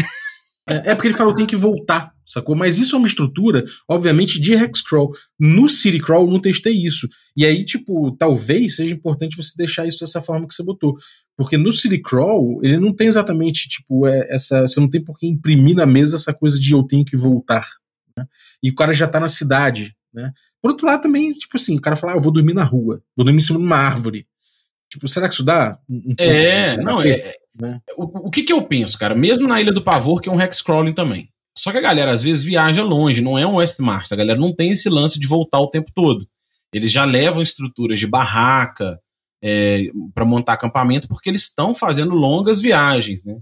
[0.66, 2.54] É, é porque ele falou tem que voltar, sacou?
[2.54, 5.12] Mas isso é uma estrutura, obviamente, de Hexcrawl.
[5.38, 7.06] No City Crawl eu não testei isso.
[7.36, 10.96] E aí, tipo, talvez seja importante você deixar isso dessa forma que você botou.
[11.36, 14.62] Porque no City Crawl, ele não tem exatamente, tipo, é, essa.
[14.62, 17.68] Você não tem por que imprimir na mesa essa coisa de eu tenho que voltar.
[18.16, 18.26] né?
[18.62, 20.32] E o cara já tá na cidade, né?
[20.62, 23.02] Por outro lado, também, tipo assim, o cara fala, ah, eu vou dormir na rua,
[23.14, 24.26] vou dormir em cima de uma árvore.
[24.88, 25.78] Tipo, será que isso dá?
[25.86, 27.10] Um, um É, não, HP?
[27.10, 27.80] é, né?
[27.96, 29.14] o, o que que eu penso, cara?
[29.14, 31.28] Mesmo na Ilha do Pavor, que é um hexcrawling também.
[31.56, 34.12] Só que a galera às vezes viaja longe, não é um Westmarch.
[34.12, 36.26] A galera não tem esse lance de voltar o tempo todo.
[36.72, 39.00] Eles já levam estruturas de barraca
[39.42, 43.38] é, para montar acampamento porque eles estão fazendo longas viagens, né?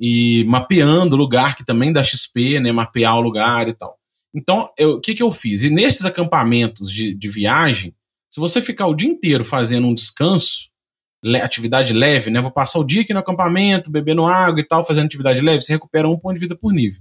[0.00, 2.72] E mapeando o lugar que também dá XP, né?
[2.72, 3.96] Mapear o lugar e tal.
[4.34, 5.62] Então, o que, que eu fiz?
[5.62, 7.94] E nesses acampamentos de, de viagem,
[8.28, 10.70] se você ficar o dia inteiro fazendo um descanso,
[11.42, 12.40] atividade leve, né?
[12.40, 15.72] Vou passar o dia aqui no acampamento, bebendo água e tal, fazendo atividade leve, você
[15.72, 17.00] recupera um ponto de vida por nível.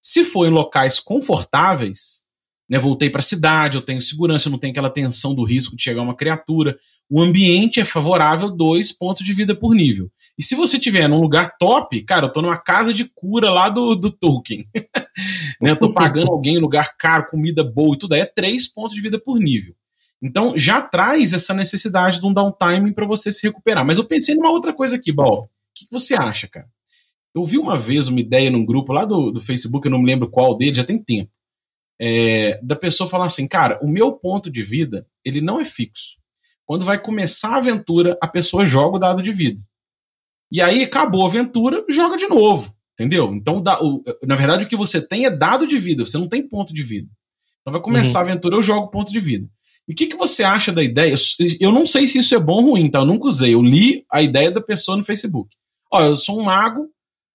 [0.00, 2.24] Se for em locais confortáveis,
[2.70, 2.78] né?
[2.78, 5.82] Voltei para a cidade, eu tenho segurança, eu não tenho aquela tensão do risco de
[5.82, 6.78] chegar uma criatura.
[7.10, 10.08] O ambiente é favorável, dois pontos de vida por nível.
[10.38, 13.68] E se você tiver num lugar top, cara, eu tô numa casa de cura lá
[13.68, 14.68] do, do Tolkien.
[15.60, 15.72] né?
[15.72, 18.94] Eu tô pagando alguém em lugar caro, comida boa e tudo, aí é três pontos
[18.94, 19.74] de vida por nível.
[20.22, 23.84] Então já traz essa necessidade de um downtime para você se recuperar.
[23.86, 25.44] Mas eu pensei numa outra coisa aqui, Bal.
[25.44, 26.68] O que, que você acha, cara?
[27.34, 30.06] Eu vi uma vez uma ideia num grupo lá do, do Facebook, eu não me
[30.06, 31.30] lembro qual dele, já tem tempo.
[32.00, 36.18] é, da pessoa falar assim, cara, o meu ponto de vida, ele não é fixo.
[36.66, 39.60] Quando vai começar a aventura, a pessoa joga o dado de vida.
[40.50, 42.74] E aí acabou a aventura, joga de novo.
[42.94, 43.32] Entendeu?
[43.34, 46.28] Então, dá- o- na verdade, o que você tem é dado de vida, você não
[46.28, 47.08] tem ponto de vida.
[47.60, 49.46] Então vai começar a aventura, eu jogo ponto de vida.
[49.90, 51.16] E o que, que você acha da ideia?
[51.58, 53.00] Eu- não sei se isso é bom ou ruim, tá?
[53.00, 53.54] Eu nunca usei.
[53.54, 55.50] Eu li a ideia da pessoa no Facebook.
[55.92, 56.88] Ó, eu sou um mago,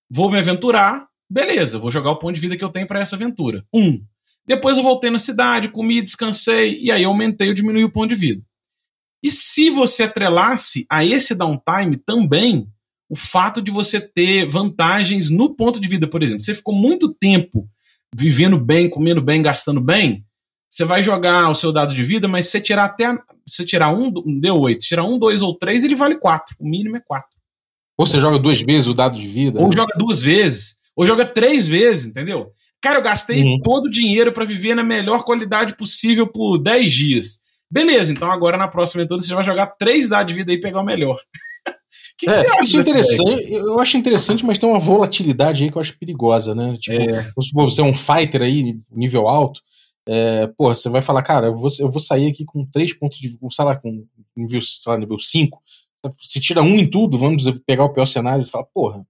[0.09, 3.17] vou me aventurar, beleza, vou jogar o ponto de vida que eu tenho para essa
[3.17, 3.65] aventura.
[3.73, 4.01] Um.
[4.47, 8.15] Depois eu voltei na cidade, comi, descansei, e aí aumentei ou diminui o ponto de
[8.15, 8.41] vida.
[9.21, 12.69] E se você atrelasse a esse downtime também
[13.09, 16.41] o fato de você ter vantagens no ponto de vida, por exemplo.
[16.41, 17.67] Você ficou muito tempo
[18.15, 20.23] vivendo bem, comendo bem, gastando bem,
[20.76, 23.13] você vai jogar o seu dado de vida, mas se você tirar até.
[23.47, 26.55] Se você tirar um, um D8, tirar um, dois ou três, ele vale quatro.
[26.59, 27.30] O mínimo é quatro.
[27.97, 29.59] Ou você joga duas vezes o dado de vida.
[29.59, 29.76] Ou né?
[29.76, 32.51] joga duas vezes, ou joga três vezes, entendeu?
[32.82, 33.59] Cara, eu gastei Uhum.
[33.63, 37.39] todo o dinheiro pra viver na melhor qualidade possível por 10 dias.
[37.71, 40.82] Beleza, então agora na próxima aventura você vai jogar três dados de vida e pegar
[40.82, 41.15] o melhor.
[41.15, 41.71] O
[42.17, 42.82] que, que É, você acha é ideia?
[42.82, 43.51] interessante.
[43.53, 46.76] Eu acho interessante, mas tem uma volatilidade aí que eu acho perigosa, né?
[46.80, 47.32] Tipo, É.
[47.55, 49.61] você é um fighter aí, nível alto.
[50.07, 53.17] É, pô, você vai falar, cara, eu vou, eu vou sair aqui com três pontos
[53.17, 53.29] de.
[53.29, 55.61] sei lá, com nível, sei lá, nível 5.
[56.17, 59.05] Se tira um em tudo, vamos dizer, pegar o pior cenário e falar, porra, eu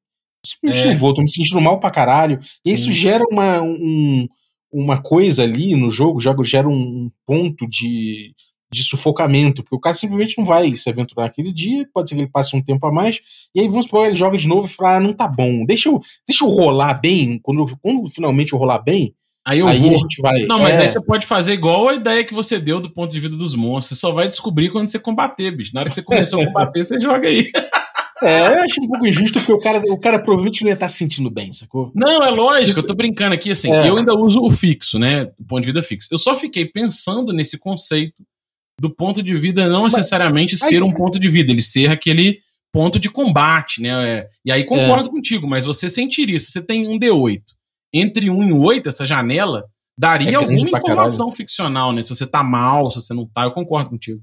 [0.46, 0.92] simplesmente É.
[0.92, 2.40] não vou, tô me sentindo mal pra caralho.
[2.66, 2.74] E Sim.
[2.74, 4.28] isso gera uma, um-
[4.72, 8.34] uma coisa ali no jogo, jogo gera um ponto de,
[8.72, 12.22] de sufocamento, porque o cara simplesmente não vai se aventurar aquele dia, pode ser que
[12.22, 13.20] ele passe um tempo a mais,
[13.54, 15.88] e aí vamos supor, ele joga de novo e fala, ah, não tá bom, deixa
[15.90, 19.14] eu, deixa eu rolar bem, quando, quando finalmente eu rolar bem,
[19.48, 19.94] Aí eu aí vou.
[19.96, 20.40] a gente vai.
[20.48, 23.12] Não, mas é, daí você pode fazer igual a ideia que você deu do ponto
[23.12, 23.98] de vida dos monstros.
[24.00, 25.72] Você só vai descobrir quando você combater, bicho.
[25.74, 27.52] Na hora que você começou a combater, você joga aí.
[28.24, 30.90] é, eu acho um pouco injusto, porque o cara, o cara provavelmente não ia estar
[30.90, 31.92] se sentindo bem, sacou?
[31.94, 33.88] Não, é lógico, eu tô brincando aqui, assim, É.
[33.90, 35.30] eu ainda uso o fixo, né?
[35.40, 36.10] O ponto de vida fixo.
[36.12, 38.24] Eu só fiquei pensando nesse conceito
[38.82, 42.40] do ponto de vida não necessariamente ser um ponto de vida, ele ser aquele
[42.74, 43.90] ponto de combate, né?
[44.10, 46.52] É, E aí concordo contigo, mas você sentir isso.
[46.52, 47.42] Você tem um D8.
[47.96, 49.64] Entre 1 e 8, essa janela,
[49.98, 52.02] daria É alguma informação ficcional, né?
[52.02, 54.22] Se você tá mal, se você não tá, eu concordo contigo.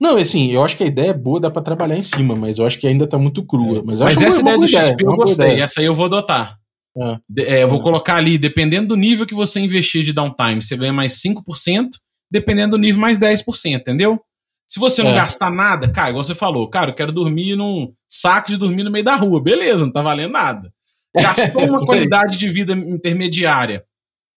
[0.00, 2.58] Não, assim, eu acho que a ideia é boa, dá pra trabalhar em cima, mas
[2.58, 3.82] eu acho que ainda tá muito crua.
[3.84, 5.64] Mas, eu Mas acho essa ideia do XP é eu gostei, ideia.
[5.64, 6.56] essa aí eu vou adotar.
[6.96, 7.18] É.
[7.40, 7.82] É, eu vou É.
[7.82, 11.88] colocar ali, dependendo do nível que você investir de downtime, você ganha mais 5%,
[12.30, 14.20] dependendo do nível, mais 10%, entendeu?
[14.66, 15.14] Se você não É.
[15.16, 18.90] gastar nada, cara, igual você falou, cara, eu quero dormir num saco de dormir no
[18.90, 20.72] meio da rua, beleza, não tá valendo nada.
[21.14, 23.84] Gastou uma qualidade de vida intermediária,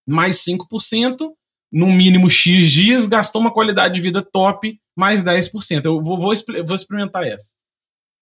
[0.07, 1.29] mais 5%,
[1.71, 5.85] no mínimo X dias, gastou uma qualidade de vida top, mais 10%.
[5.85, 6.33] Eu vou, vou,
[6.65, 7.53] vou experimentar essa.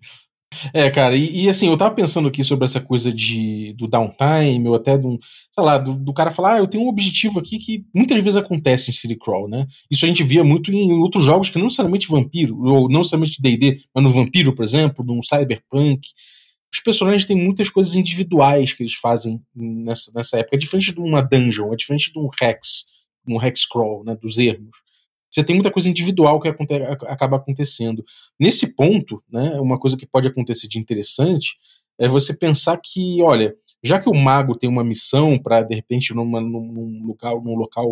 [0.73, 4.67] É, cara, e, e assim, eu tava pensando aqui sobre essa coisa de, do downtime,
[4.67, 5.19] ou até do,
[5.51, 8.37] sei lá, do, do cara falar, ah, eu tenho um objetivo aqui que muitas vezes
[8.37, 9.65] acontece em City Crawl, né?
[9.89, 13.41] Isso a gente via muito em outros jogos que não necessariamente vampiro, ou não necessariamente
[13.41, 16.01] D&D, mas no Vampiro, por exemplo, no Cyberpunk.
[16.73, 20.55] Os personagens têm muitas coisas individuais que eles fazem nessa, nessa época.
[20.55, 22.85] É diferente de uma dungeon, é diferente de um Hex,
[23.27, 24.77] um Hex Crawl, né, dos ermos.
[25.29, 26.73] Você tem muita coisa individual que aconte-
[27.07, 28.03] acaba acontecendo.
[28.39, 31.55] Nesse ponto, né, uma coisa que pode acontecer de interessante
[31.99, 36.13] é você pensar que, olha, já que o mago tem uma missão para de repente
[36.13, 37.91] numa, num, num local, num local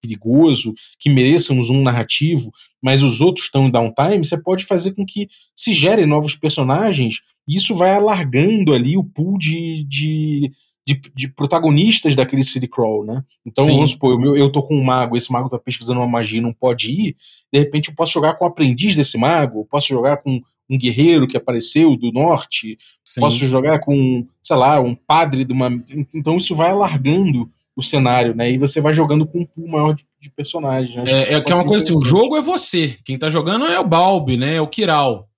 [0.00, 5.04] perigoso, que mereçamos um narrativo, mas os outros estão em downtime, você pode fazer com
[5.04, 10.50] que se gerem novos personagens e isso vai alargando ali o pool de, de,
[10.86, 13.22] de, de protagonistas daquele City Crawl, né?
[13.44, 13.72] Então, Sim.
[13.72, 16.42] vamos supor, eu, eu tô com um mago, esse mago tá pesquisando uma magia e
[16.42, 17.16] não pode ir,
[17.52, 20.40] de repente eu posso jogar com o aprendiz desse mago, eu posso jogar com
[20.70, 23.20] um guerreiro que apareceu do norte, Sim.
[23.20, 25.68] posso jogar com, sei lá, um padre de uma.
[26.14, 28.50] Então isso vai alargando o cenário, né?
[28.50, 30.94] E você vai jogando com um pool maior de, de personagens.
[30.94, 31.04] né?
[31.06, 32.96] É, é que é uma coisa assim, o jogo é você.
[33.04, 34.54] Quem tá jogando é o Balbi, né?
[34.54, 35.28] É o Kiral.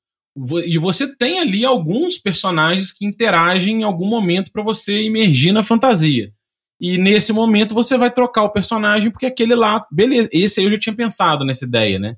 [0.65, 5.63] E você tem ali alguns personagens que interagem em algum momento pra você imergir na
[5.63, 6.33] fantasia.
[6.81, 10.71] E nesse momento você vai trocar o personagem, porque aquele lá, beleza, esse aí eu
[10.73, 12.17] já tinha pensado nessa ideia, né?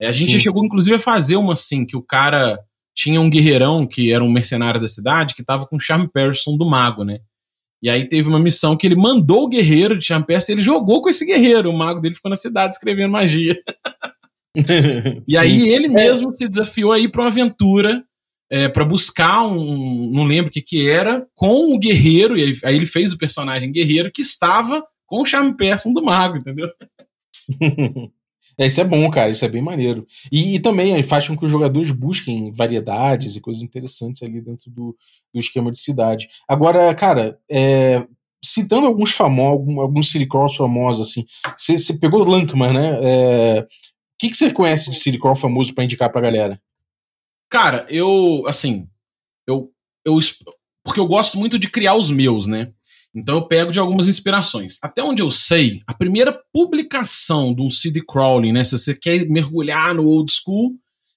[0.00, 0.38] É, A gente Sim.
[0.40, 2.58] chegou, inclusive, a fazer uma assim, que o cara
[2.94, 6.56] tinha um guerreirão que era um mercenário da cidade, que tava com o Charm Person
[6.56, 7.20] do mago, né?
[7.82, 10.62] E aí teve uma missão que ele mandou o guerreiro de Charm Person e ele
[10.62, 11.68] jogou com esse guerreiro.
[11.68, 13.60] O mago dele ficou na cidade escrevendo magia.
[15.26, 18.04] E aí ele mesmo se desafiou a ir pra uma aventura
[18.50, 20.10] é, para buscar um.
[20.12, 22.36] Não lembro o que que era, com o guerreiro.
[22.36, 26.02] E aí, aí ele fez o personagem guerreiro que estava com o Charm Person do
[26.02, 26.68] mago, entendeu?
[28.62, 30.06] É, isso é bom, cara, isso é bem maneiro.
[30.30, 34.70] E, e também faz com que os jogadores busquem variedades e coisas interessantes ali dentro
[34.70, 34.96] do,
[35.34, 36.28] do esquema de cidade.
[36.46, 38.06] Agora, cara, é,
[38.44, 41.26] citando alguns famosos, alguns City Crawls famosos, assim,
[41.58, 42.98] você pegou o Lankman, né?
[43.02, 43.66] É, O
[44.16, 46.62] que, você conhece de City famoso pra indicar pra galera?
[47.50, 48.44] Cara, eu.
[48.46, 48.86] Assim.
[49.44, 49.72] Eu.
[50.04, 50.18] eu
[50.84, 52.72] porque eu gosto muito de criar os meus, né?
[53.14, 54.78] Então eu pego de algumas inspirações.
[54.82, 58.64] Até onde eu sei, a primeira publicação de um CD Crawling, né?
[58.64, 60.72] Se você quer mergulhar no old school,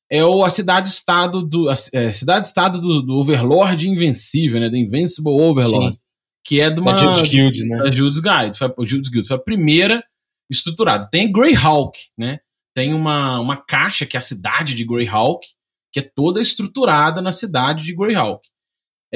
[0.10, 1.70] é o a cidade-estado do.
[1.70, 4.70] A, é, cidade-estado do, do Overlord Invencível, né?
[4.70, 5.96] The Invincible Overlord.
[5.96, 6.02] Sim.
[6.46, 6.94] Que é de uma.
[6.94, 7.78] Da Just Guild, né?
[7.78, 8.58] da Judas Guide.
[8.58, 10.04] Foi, o Judas Guild foi a primeira
[10.50, 11.10] estruturada.
[11.10, 12.40] Tem Greyhawk, né?
[12.76, 15.48] Tem uma, uma caixa que é a cidade de Greyhawk,
[15.94, 18.48] que é toda estruturada na cidade de Greyhawk.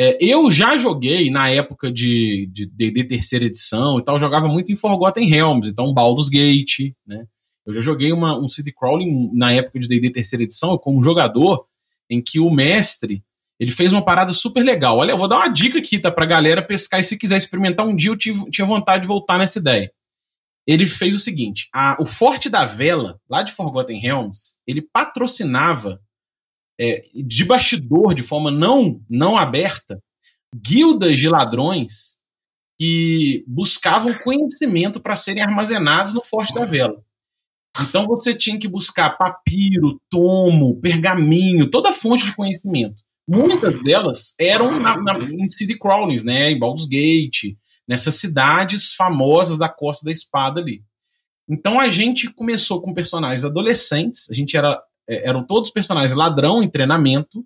[0.01, 4.75] É, eu já joguei na época de D&D terceira edição e tal, jogava muito em
[4.77, 7.25] Forgotten Realms, então Baldur's Gate, né?
[7.65, 11.65] Eu já joguei uma, um city crawling na época de D&D terceira edição como jogador,
[12.09, 13.21] em que o mestre
[13.59, 14.99] ele fez uma parada super legal.
[14.99, 16.09] Olha, eu vou dar uma dica aqui, tá?
[16.09, 19.37] Pra galera pescar e se quiser experimentar um dia, eu tive, tinha vontade de voltar
[19.37, 19.91] nessa ideia.
[20.65, 25.99] Ele fez o seguinte: a, o Forte da Vela, lá de Forgotten Realms, ele patrocinava
[26.79, 30.01] é, de bastidor, de forma não, não aberta,
[30.55, 32.17] guildas de ladrões
[32.79, 37.03] que buscavam conhecimento para serem armazenados no Forte da Vela.
[37.81, 43.03] Então você tinha que buscar papiro, tomo, pergaminho, toda fonte de conhecimento.
[43.27, 47.55] Muitas delas eram na, na, em city crawlings, né, em Baldur's Gate,
[47.87, 50.81] nessas cidades famosas da Costa da Espada ali.
[51.47, 56.61] Então a gente começou com personagens adolescentes, a gente era é, eram todos personagens ladrão
[56.61, 57.43] em treinamento,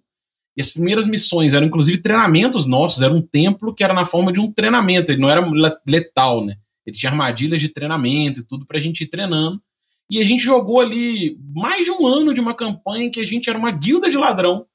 [0.56, 4.32] e as primeiras missões eram inclusive treinamentos nossos, era um templo que era na forma
[4.32, 5.42] de um treinamento, ele não era
[5.88, 6.58] letal, né?
[6.86, 9.62] Ele tinha armadilhas de treinamento e tudo pra gente ir treinando.
[10.10, 13.26] E a gente jogou ali mais de um ano de uma campanha em que a
[13.26, 14.66] gente era uma guilda de ladrão,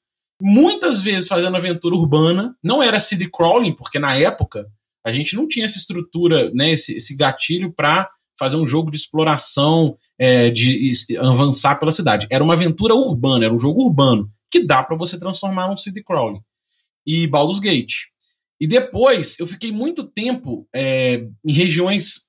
[0.40, 2.56] muitas vezes fazendo aventura urbana.
[2.62, 4.66] Não era city crawling, porque na época
[5.06, 8.96] a gente não tinha essa estrutura, né, esse, esse gatilho para fazer um jogo de
[8.96, 12.26] exploração, é, de, avançar pela cidade.
[12.30, 16.02] Era uma aventura urbana, era um jogo urbano, que dá para você transformar num city
[16.02, 16.40] crawling.
[17.06, 18.06] E Baldur's Gate.
[18.60, 22.28] E depois eu fiquei muito tempo é, em regiões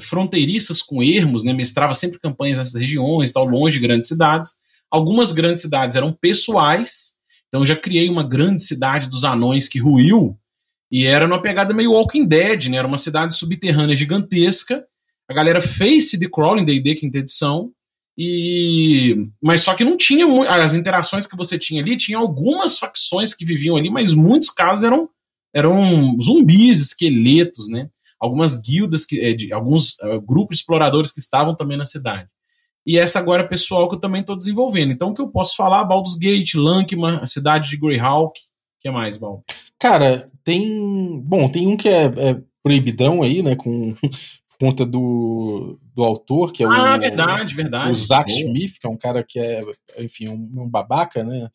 [0.00, 1.52] fronteiriças com ermos, né?
[1.52, 4.52] Mestrava sempre campanhas nessas regiões, tal, longe de grandes cidades.
[4.90, 7.14] Algumas grandes cidades eram pessoais,
[7.48, 10.38] então já criei uma grande cidade dos anões que ruiu,
[10.92, 12.76] e era numa pegada meio Walking Dead, né?
[12.76, 14.84] Era uma cidade subterrânea gigantesca.
[15.32, 17.70] A galera fez CD Crawling, D&D, quinta edição,
[18.16, 23.32] e mas só que não tinha as interações que você tinha ali, tinha algumas facções
[23.34, 25.08] que viviam ali, mas muitos casos eram
[25.54, 27.88] eram zumbis, esqueletos, né?
[28.22, 32.28] algumas guildas, que, é, de, alguns uh, grupos de exploradores que estavam também na cidade.
[32.86, 34.92] E essa agora é pessoal que eu também estou desenvolvendo.
[34.92, 35.84] Então, o que eu posso falar?
[35.84, 38.38] Baldur's Gate, Lankman, a cidade de Greyhawk.
[38.80, 39.42] Que mais, Baldo?
[39.78, 41.20] Cara, tem.
[41.20, 43.56] Bom, tem um que é, é proibidão aí, né?
[43.56, 43.94] Com
[44.62, 46.72] conta do, do autor, que é ah, o.
[46.72, 47.90] Ah, verdade, verdade.
[47.90, 49.60] O Zach Smith, que é um cara que é,
[49.98, 51.50] enfim, um, um babaca, né?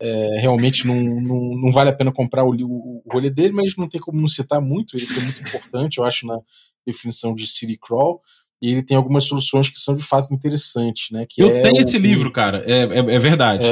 [0.00, 3.76] É, realmente não, não, não, vale a pena comprar o, o, o rolê dele, mas
[3.76, 6.40] não tem como não citar muito, ele é muito importante, eu acho, na
[6.84, 8.20] definição de City Crawl.
[8.60, 11.24] E ele tem algumas soluções que são de fato interessantes, né?
[11.28, 13.62] Que eu é tenho o, esse livro, cara, é, é, é verdade.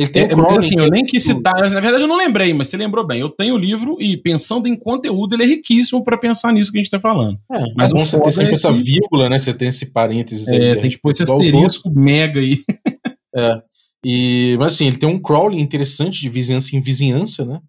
[0.00, 0.02] É.
[0.02, 2.68] Ele tem é, mas assim, eu nem quis citar, na verdade eu não lembrei, mas
[2.68, 3.20] você lembrou bem.
[3.20, 6.78] Eu tenho o livro e pensando em conteúdo, ele é riquíssimo para pensar nisso que
[6.78, 7.38] a gente tá falando.
[7.52, 9.38] É, mas bom você ter sempre é essa vírgula, né?
[9.38, 10.62] Você tem esse parênteses aí.
[10.62, 12.58] É, tem pôr esse asterisco mega aí.
[13.32, 13.62] É.
[14.04, 17.60] E, mas assim, ele tem um crawling interessante de vizinhança em vizinhança, né?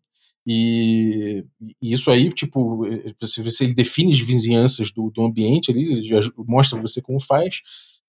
[0.48, 1.44] E,
[1.80, 2.84] e isso aí, tipo,
[3.20, 7.58] você, você ele define as vizinhanças do, do ambiente ali, ele mostra você como faz.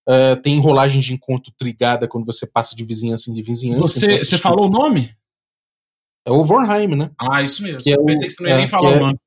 [0.09, 3.81] Uh, tem rolagem de encontro trigada quando você passa de vizinhança em vizinhança.
[3.81, 5.15] Você, então, você falou o nome?
[6.27, 7.11] É o Vorheim, né?
[7.19, 7.79] Ah, isso mesmo.
[7.79, 9.19] Que é Pensei que você não ia é, nem falar o nome.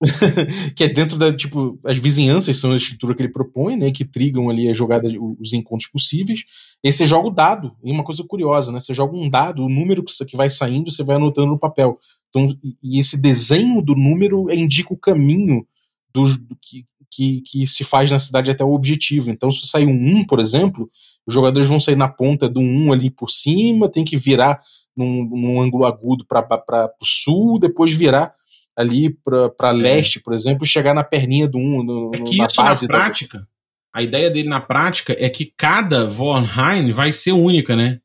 [0.74, 4.04] que é dentro da, tipo, as vizinhanças são a estrutura que ele propõe, né, que
[4.04, 5.08] trigam ali a jogada,
[5.38, 6.44] os encontros possíveis.
[6.82, 9.68] E você joga o dado, e uma coisa curiosa, né, você joga um dado, o
[9.68, 11.98] número que vai saindo, você vai anotando no papel.
[12.28, 15.66] Então, e esse desenho do número indica o caminho
[16.14, 19.30] do, do que, que, que, se faz na cidade até o objetivo.
[19.30, 20.88] Então, se sair um 1, por exemplo,
[21.26, 24.60] os jogadores vão sair na ponta do 1 ali por cima, tem que virar
[24.96, 28.34] num, num ângulo agudo para o sul, depois virar
[28.76, 29.72] ali para é.
[29.72, 31.82] leste, por exemplo, e chegar na perninha do 1.
[31.82, 33.46] No, é que na isso base na prática, da...
[33.94, 38.00] a ideia dele na prática é que cada Vornheim vai ser única, né?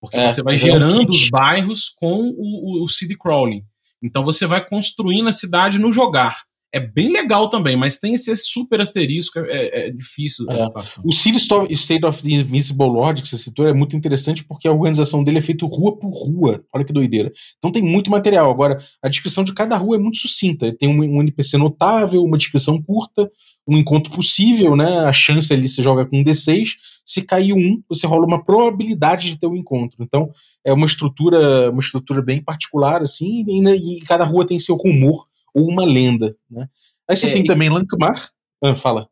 [0.00, 3.64] Porque é, você vai é gerando um os bairros com o, o, o city crawling.
[4.02, 8.34] Então você vai construindo a cidade no jogar é bem legal também, mas tem esse
[8.36, 10.66] super asterisco, é, é difícil é.
[11.02, 11.38] O City
[11.70, 15.38] State of the Invisible Lord, que você citou, é muito interessante porque a organização dele
[15.38, 16.62] é feita rua por rua.
[16.72, 17.32] Olha que doideira.
[17.56, 18.50] Então tem muito material.
[18.50, 20.74] Agora, a descrição de cada rua é muito sucinta.
[20.76, 23.30] Tem um, um NPC notável, uma descrição curta,
[23.66, 24.98] um encontro possível, né?
[25.00, 26.72] A chance ali você joga com um D6.
[27.02, 30.02] Se cair um, você rola uma probabilidade de ter um encontro.
[30.02, 30.30] Então,
[30.64, 35.26] é uma estrutura, uma estrutura bem particular, assim, e, e cada rua tem seu rumor
[35.54, 36.68] ou uma lenda, né?
[37.08, 37.46] Aí você é, tem e...
[37.46, 38.28] também Lankmar.
[38.62, 39.08] Ah, fala.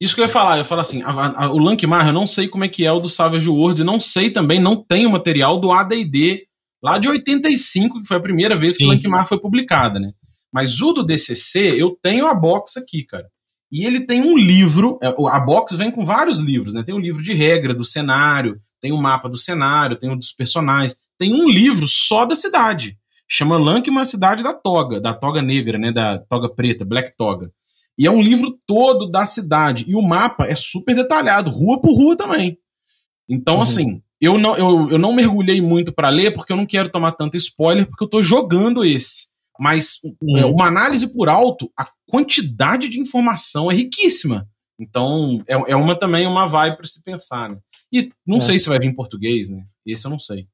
[0.00, 2.48] Isso que eu ia falar, eu falar assim, a, a, o Lankmar, eu não sei
[2.48, 5.10] como é que é o do Savage Worlds, e não sei também, não tem o
[5.10, 6.46] material do AD&D
[6.82, 8.78] lá de 85, que foi a primeira vez Sim.
[8.78, 10.12] que o Lankmar foi publicada, né?
[10.52, 13.26] Mas o do DCC, eu tenho a box aqui, cara.
[13.72, 16.82] E ele tem um livro, é, a box vem com vários livros, né?
[16.82, 20.10] Tem o um livro de regra do cenário, tem o um mapa do cenário, tem
[20.10, 22.96] o um dos personagens, tem um livro só da cidade
[23.28, 27.50] chama Lankman, cidade da toga, da toga negra, né, da toga preta, Black Toga.
[27.98, 29.84] E é um livro todo da cidade.
[29.88, 32.58] E o mapa é super detalhado, rua por rua também.
[33.28, 33.62] Então, uhum.
[33.62, 37.12] assim, eu não, eu, eu não mergulhei muito para ler porque eu não quero tomar
[37.12, 39.26] tanto spoiler porque eu tô jogando esse.
[39.58, 40.36] Mas Uhum.
[40.36, 44.46] é, uma análise por alto, a quantidade de informação é riquíssima.
[44.78, 47.56] Então, é, é uma também uma vibe para se pensar, né?
[47.90, 48.40] E não É.
[48.42, 49.64] sei se vai vir em português, né?
[49.86, 50.46] Esse eu não sei.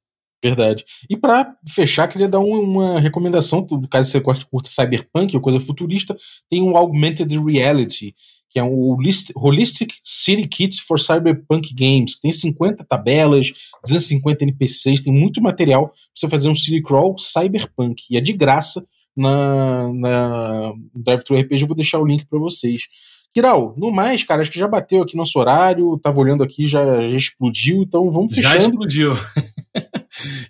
[0.42, 0.84] Verdade.
[1.08, 5.60] E pra fechar, queria dar um- uma recomendação, do caso você curta, Cyberpunk, ou coisa
[5.60, 6.16] futurista,
[6.50, 8.14] tem um Augmented Reality,
[8.50, 13.52] que é um Holist- Holistic City Kit for Cyberpunk Games, que tem 50 tabelas,
[13.84, 18.32] 250 NPCs, tem muito material pra você fazer um city crawl cyberpunk, e é de
[18.32, 18.84] graça
[19.16, 22.82] na, na Drive-Thru RPG, eu vou deixar o link pra vocês.
[23.34, 27.08] Kiral, no mais, cara, acho que já bateu aqui nosso horário, tava olhando aqui, já,
[27.08, 28.72] já explodiu, então vamos Já fechando.
[28.72, 29.14] explodiu.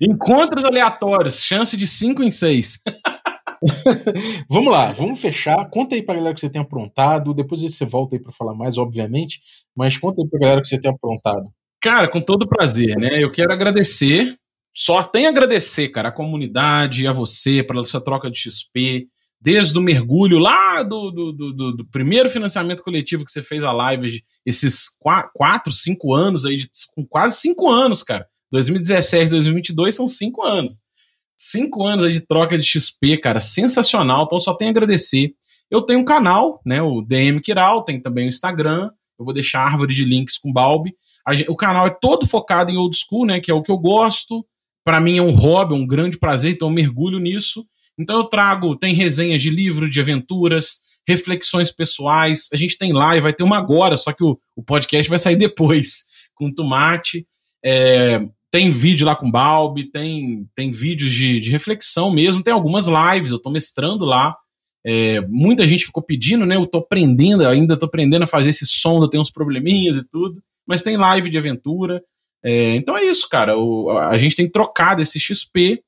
[0.01, 2.81] Encontros aleatórios, chance de 5 em 6.
[4.51, 5.69] Vamos lá, vamos fechar.
[5.71, 7.33] Conta aí pra galera que você tem aprontado.
[7.33, 9.41] Depois você volta aí pra falar mais, obviamente.
[9.77, 11.49] Mas conta aí pra galera que você tem aprontado.
[11.81, 13.23] Cara, com todo prazer, né?
[13.23, 14.37] Eu quero agradecer,
[14.75, 19.07] só tem a agradecer, cara, a comunidade, a você, pela essa troca de XP,
[19.41, 23.73] desde o mergulho lá do, do, do, do- primeiro financiamento coletivo que você fez a
[23.73, 28.27] live, esses qua- quatro, cinco anos aí, de- com quase cinco anos, cara.
[28.53, 30.79] 2017, 2022 são cinco anos.
[31.37, 34.25] Cinco anos de troca de XP, cara, sensacional.
[34.27, 35.33] Então só tenho a agradecer.
[35.71, 38.91] Eu tenho um canal, né, o DM Kiral, tem também o Instagram.
[39.19, 40.95] Eu vou deixar a árvore de links com Balbi.
[41.27, 43.41] A gen- o canal é todo focado em old school, né?
[43.41, 44.45] Que é o que eu gosto.
[44.85, 47.65] Pra mim é um hobby, um grande prazer, então eu mergulho nisso.
[47.99, 52.49] Então eu trago, tem resenhas de livro, de aventuras, reflexões pessoais.
[52.53, 55.37] A gente tem live, vai ter uma agora, só que o, o podcast vai sair
[55.37, 57.27] depois, com tomate.
[57.65, 58.21] É,
[58.53, 63.33] tem vídeo lá com Balbi, tem, tem vídeos de, de reflexão mesmo, tem algumas lives,
[63.33, 64.37] eu tô mestrando lá.
[64.87, 66.55] É, muita gente ficou pedindo, né?
[66.57, 70.09] Eu tô aprendendo, ainda tô aprendendo a fazer esse som, eu tenho uns probleminhas e
[70.09, 72.01] tudo mas tem live de aventura.
[72.43, 73.59] É, então é isso, cara.
[73.59, 75.83] O- a gente tem trocado esse XP,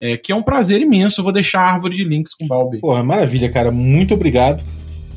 [0.00, 1.20] é, que é um prazer imenso.
[1.20, 2.78] Eu vou deixar a árvore de links com o Balbi.
[2.78, 3.70] Porra, maravilha, cara.
[3.72, 4.62] Muito obrigado.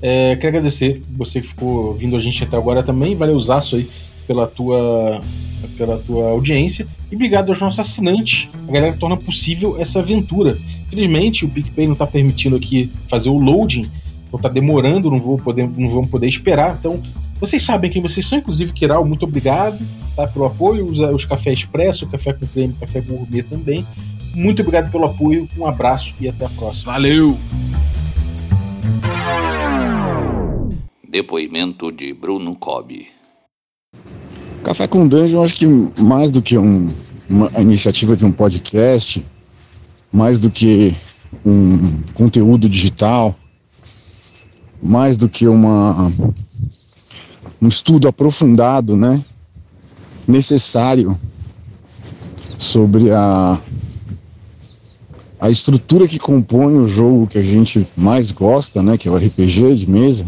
[0.02, 3.14] É, quero agradecer você que ficou ouvindo a gente até agora também.
[3.14, 3.88] Valeu, Zaço, aí,
[4.26, 5.22] pela tua,
[5.70, 6.88] pela tua audiência.
[7.12, 10.58] E obrigado aos nossos assinantes, a galera que torna possível essa aventura.
[10.88, 13.90] Infelizmente, o PicPay não está permitindo aqui fazer o loading,
[14.28, 16.78] então tá demorando, não, vou poder, não vamos poder esperar.
[16.80, 17.02] Então,
[17.40, 19.80] vocês sabem quem vocês são, inclusive Kiral, muito obrigado
[20.16, 20.86] tá, pelo apoio.
[20.86, 23.86] Os, os café expresso, café com creme, café gourmet também.
[24.34, 26.94] Muito obrigado pelo apoio, um abraço e até a próxima.
[26.94, 27.38] Valeu!
[31.10, 33.08] Depoimento de Bruno Cobb.
[34.64, 35.66] Café com Dungeon, acho que
[36.02, 36.88] mais do que um-
[37.30, 39.26] uma iniciativa de um podcast,
[40.12, 40.96] mais do que
[41.46, 43.36] um conteúdo digital,
[44.82, 46.12] mais do que uma,
[47.62, 49.24] um estudo aprofundado, né,
[50.28, 51.18] necessário
[52.58, 53.60] sobre a,
[55.40, 59.16] a estrutura que compõe o jogo que a gente mais gosta, né, que é o
[59.16, 60.26] RPG de mesa.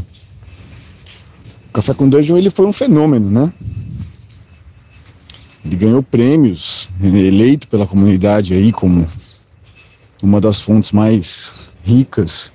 [1.69, 3.51] O Café com Dungeon ele foi um fenômeno, né?
[5.65, 9.05] Ele ganhou prêmios, eleito pela comunidade aí como
[10.21, 11.53] uma das fontes mais
[11.83, 12.51] ricas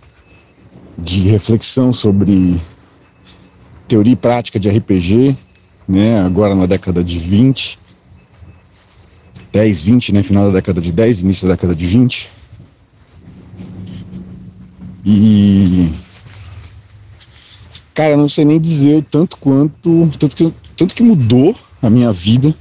[0.99, 2.61] de reflexão sobre
[3.87, 5.37] teoria e prática de RPG,
[5.87, 6.21] né?
[6.21, 7.79] Agora na década de 20,
[9.53, 10.23] 10, 20, né?
[10.23, 12.31] Final da década de 10, início da década de 20.
[15.05, 15.91] E
[17.95, 22.13] cara, não sei nem dizer o tanto quanto, tanto que, tanto que mudou a minha
[22.13, 22.55] vida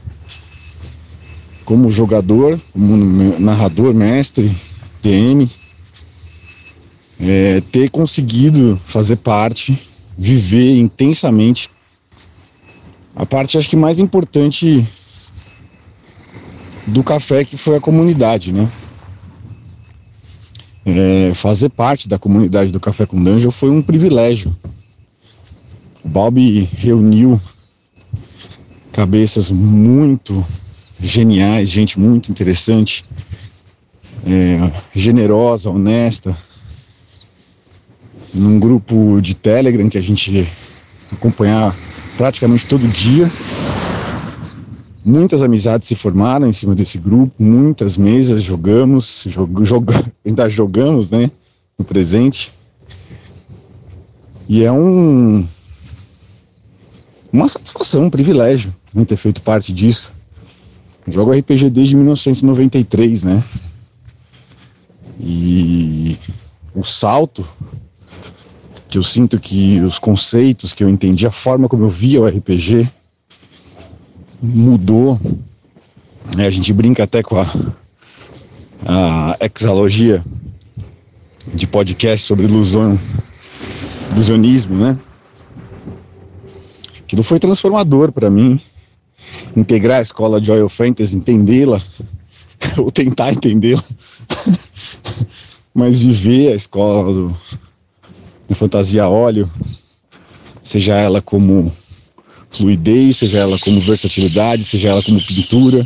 [1.68, 2.96] como jogador, como
[3.42, 4.50] narrador, mestre,
[5.04, 5.52] DM,
[7.20, 9.78] é, ter conseguido fazer parte,
[10.18, 11.70] viver intensamente
[13.14, 14.88] a parte acho que mais importante
[16.88, 18.72] do café que foi a comunidade, né?
[20.86, 24.56] É, fazer parte da comunidade do Café com Dungeon foi um privilégio.
[26.02, 27.42] O Balbi reuniu
[28.94, 30.46] cabeças muito
[31.00, 33.06] geniais, gente muito interessante,
[34.26, 36.36] é, generosa, honesta,
[38.34, 40.48] num grupo de Telegram que a gente
[41.12, 41.76] acompanhava
[42.18, 43.32] praticamente todo dia.
[45.06, 51.12] Muitas amizades se formaram em cima desse grupo, muitas mesas jogamos, jog, joga, ainda jogamos,
[51.12, 51.32] né,
[51.78, 52.52] no presente.
[54.50, 55.48] E é um
[57.32, 60.17] uma satisfação, um privilégio né, ter feito parte disso.
[61.08, 63.44] Jogo RPG desde 1993, né?
[65.20, 66.18] E
[66.76, 67.48] o salto
[68.90, 72.28] que eu sinto que os conceitos que eu entendi, a forma como eu via o
[72.28, 72.88] RPG
[74.42, 75.20] mudou
[76.38, 77.46] É, a gente brinca até com a,
[78.86, 80.24] a exalogia
[81.54, 83.00] de podcast sobre ilusão,
[84.12, 84.98] ilusionismo, né?
[87.00, 88.60] Aquilo foi transformador para mim.
[89.56, 91.82] Integrar a escola de Oil Fantasy, entendê-la,
[92.78, 93.84] ou tentar entendê-la,
[95.74, 97.38] mas viver a escola do,
[98.50, 99.50] da fantasia óleo,
[100.62, 101.72] seja ela como
[102.50, 105.86] fluidez, seja ela como versatilidade, seja ela como pintura,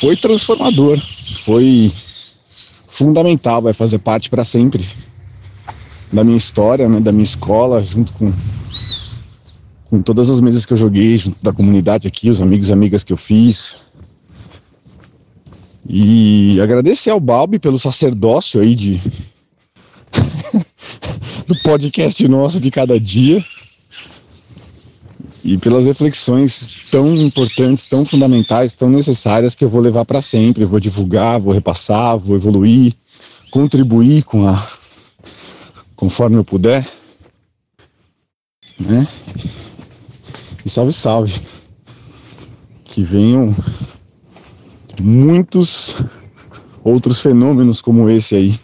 [0.00, 0.98] foi transformador,
[1.44, 1.90] foi
[2.88, 4.84] fundamental, vai fazer parte para sempre
[6.12, 8.32] da minha história, né, da minha escola, junto com,
[9.88, 13.04] com todas as mesas que eu joguei, junto da comunidade aqui, os amigos e amigas
[13.04, 13.76] que eu fiz.
[15.88, 19.00] E agradecer ao Balbi pelo sacerdócio aí de
[21.46, 23.44] do podcast nosso de cada dia
[25.44, 30.64] e pelas reflexões tão importantes, tão fundamentais, tão necessárias que eu vou levar para sempre.
[30.64, 32.92] Eu vou divulgar, vou repassar, vou evoluir,
[33.52, 34.68] contribuir com a
[35.94, 36.86] conforme eu puder,
[38.78, 39.06] né?
[40.66, 41.40] E salve, salve.
[42.84, 43.54] Que venham
[45.00, 46.02] muitos
[46.82, 48.60] outros fenômenos como esse aí.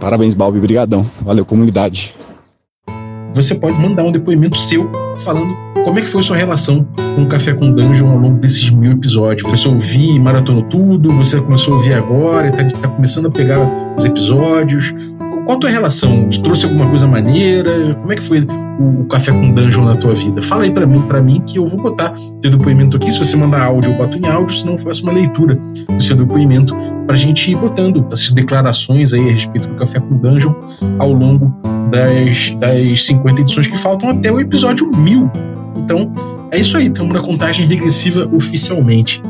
[0.00, 1.02] Parabéns, Balbi, brigadão.
[1.22, 2.14] Valeu, comunidade
[3.34, 7.26] você pode mandar um depoimento seu falando como é que foi sua relação com o
[7.26, 9.48] Café com Dungeon ao longo desses mil episódios.
[9.48, 13.30] Você ouviu e maratonou tudo, você começou a ouvir agora e está tá começando a
[13.30, 13.60] pegar
[13.96, 14.94] os episódios.
[15.46, 16.28] Qual a tua relação?
[16.28, 17.94] Te trouxe alguma coisa maneira?
[17.94, 18.46] Como é que foi
[18.80, 20.40] o, Café com Dungeon na tua vida?
[20.40, 23.10] Fala aí para mim, para mim que eu vou botar teu depoimento aqui.
[23.12, 25.54] Se você mandar áudio, eu boto em áudio, se não, faço uma leitura
[25.88, 26.74] do seu depoimento
[27.06, 30.54] pra gente ir botando essas declarações aí a respeito do Café com Dungeon
[30.98, 31.54] ao longo
[31.90, 35.30] das, das 50 edições que faltam até o episódio 1000.
[35.76, 36.12] Então,
[36.50, 39.22] é isso aí, estamos na contagem regressiva oficialmente.